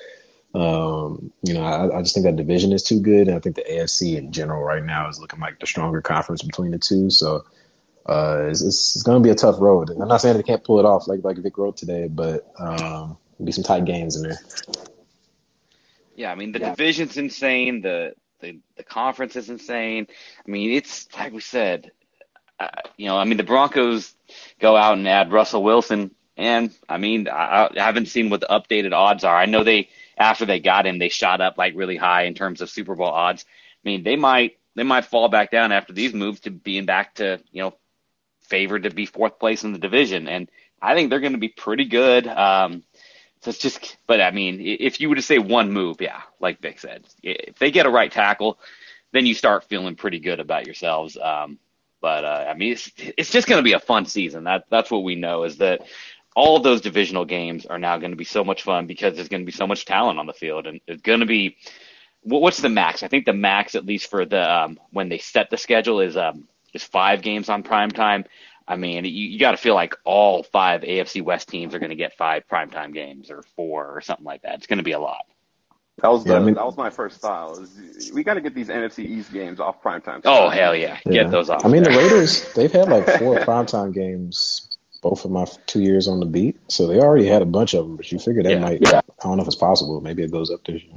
[0.52, 3.54] Um, you know, I, I just think that division is too good, and I think
[3.54, 7.08] the AFC in general right now is looking like the stronger conference between the two.
[7.08, 7.44] So,
[8.04, 9.90] uh, it's, it's, it's going to be a tough road.
[9.90, 12.52] And I'm not saying they can't pull it off like like Vic wrote today, but
[12.58, 14.40] um, there'll be some tight games in there.
[16.16, 17.80] Yeah, I mean the division's insane.
[17.80, 20.06] The the the conference is insane.
[20.46, 21.92] I mean it's like we said.
[22.60, 24.12] Uh, you know, I mean the Broncos
[24.60, 28.48] go out and add Russell Wilson, and I mean I, I haven't seen what the
[28.48, 29.36] updated odds are.
[29.36, 29.88] I know they
[30.18, 33.08] after they got him they shot up like really high in terms of Super Bowl
[33.08, 33.46] odds.
[33.84, 37.14] I mean they might they might fall back down after these moves to being back
[37.16, 37.74] to you know
[38.40, 40.50] favored to be fourth place in the division, and
[40.82, 42.26] I think they're going to be pretty good.
[42.26, 42.82] Um,
[43.40, 46.60] so it's just, but I mean, if you were to say one move, yeah, like
[46.60, 48.58] Vic said, if they get a right tackle,
[49.12, 51.16] then you start feeling pretty good about yourselves.
[51.16, 51.58] Um,
[52.00, 54.44] but uh, I mean, it's it's just going to be a fun season.
[54.44, 55.82] That that's what we know is that
[56.34, 59.28] all of those divisional games are now going to be so much fun because there's
[59.28, 61.56] going to be so much talent on the field, and it's going to be.
[62.22, 63.02] What's the max?
[63.02, 66.16] I think the max, at least for the um, when they set the schedule, is
[66.16, 68.24] um, is five games on prime time.
[68.68, 71.90] I mean, you, you got to feel like all five AFC West teams are going
[71.90, 74.56] to get five primetime games or four or something like that.
[74.56, 75.24] It's going to be a lot.
[76.02, 77.50] That was the, Yeah, I mean- that was my first style.
[77.58, 80.22] Was we got to get these NFC East games off primetime.
[80.24, 81.28] Oh hell yeah, get Yeah.
[81.28, 81.64] those off.
[81.64, 84.66] I mean, the Raiders, they've had like four primetime games
[85.02, 86.58] both of my two years on the beat.
[86.68, 88.58] So they already had a bunch of them, but you figure that Yeah.
[88.58, 90.00] might, I don't know if it's possible.
[90.00, 90.96] Maybe it goes up this year.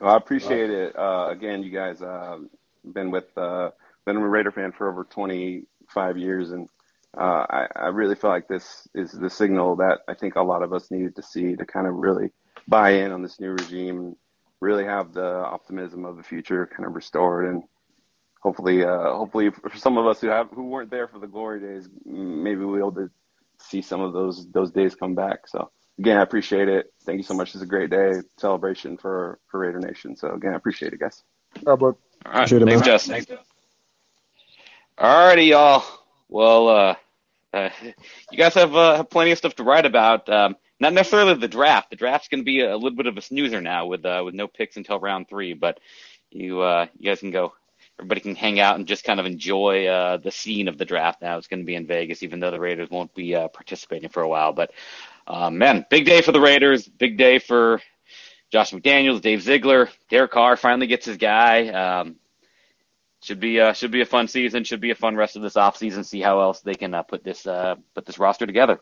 [0.00, 0.96] Well, I appreciate it.
[0.96, 2.38] Uh, again, you guys uh,
[2.84, 3.70] been with uh,
[4.04, 6.68] been a Raider fan for over 25 years, and
[7.16, 10.62] uh, I, I really feel like this is the signal that I think a lot
[10.62, 12.30] of us needed to see to kind of really
[12.68, 14.16] buy in on this new regime, and
[14.60, 17.62] really have the optimism of the future kind of restored, and
[18.40, 21.60] hopefully, uh, hopefully for some of us who have who weren't there for the glory
[21.60, 23.10] days, maybe we'll be able to
[23.58, 25.46] see some of those those days come back.
[25.48, 26.92] So again, I appreciate it.
[27.04, 27.54] Thank you so much.
[27.54, 30.16] It's a great day celebration for for Raider Nation.
[30.16, 31.22] So again, I appreciate it, guys.
[31.62, 33.24] But All right, Appreciate it, thanks, man.
[33.24, 33.38] Justin.
[34.98, 35.84] Alrighty, y'all.
[36.28, 36.94] Well, uh,
[37.52, 37.70] uh,
[38.30, 40.28] you guys have uh, have plenty of stuff to write about.
[40.28, 41.90] Um, not necessarily the draft.
[41.90, 44.34] The draft's going to be a, little bit of a snoozer now with uh, with
[44.34, 45.54] no picks until round three.
[45.54, 45.80] But
[46.30, 47.52] you uh, you guys can go.
[47.98, 51.22] Everybody can hang out and just kind of enjoy uh, the scene of the draft.
[51.22, 54.10] Now it's going to be in Vegas, even though the Raiders won't be uh, participating
[54.10, 54.52] for a while.
[54.52, 54.72] But
[55.26, 56.86] uh, man, big day for the Raiders.
[56.86, 57.80] Big day for
[58.50, 61.68] Josh McDaniels, Dave Ziegler, Derek Carr finally gets his guy.
[61.68, 62.16] Um,
[63.22, 64.64] should be uh, should be a fun season.
[64.64, 66.04] Should be a fun rest of this offseason.
[66.04, 68.78] See how else they can uh, put this uh, put this roster together.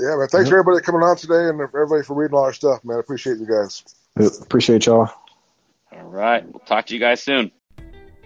[0.00, 0.28] Yeah, man.
[0.28, 2.96] Thanks for everybody coming on today and everybody for reading all our stuff, man.
[2.96, 3.84] I appreciate you guys.
[4.18, 5.10] Yep, Appreciate y'all.
[5.92, 7.52] All right, we'll talk to you guys soon.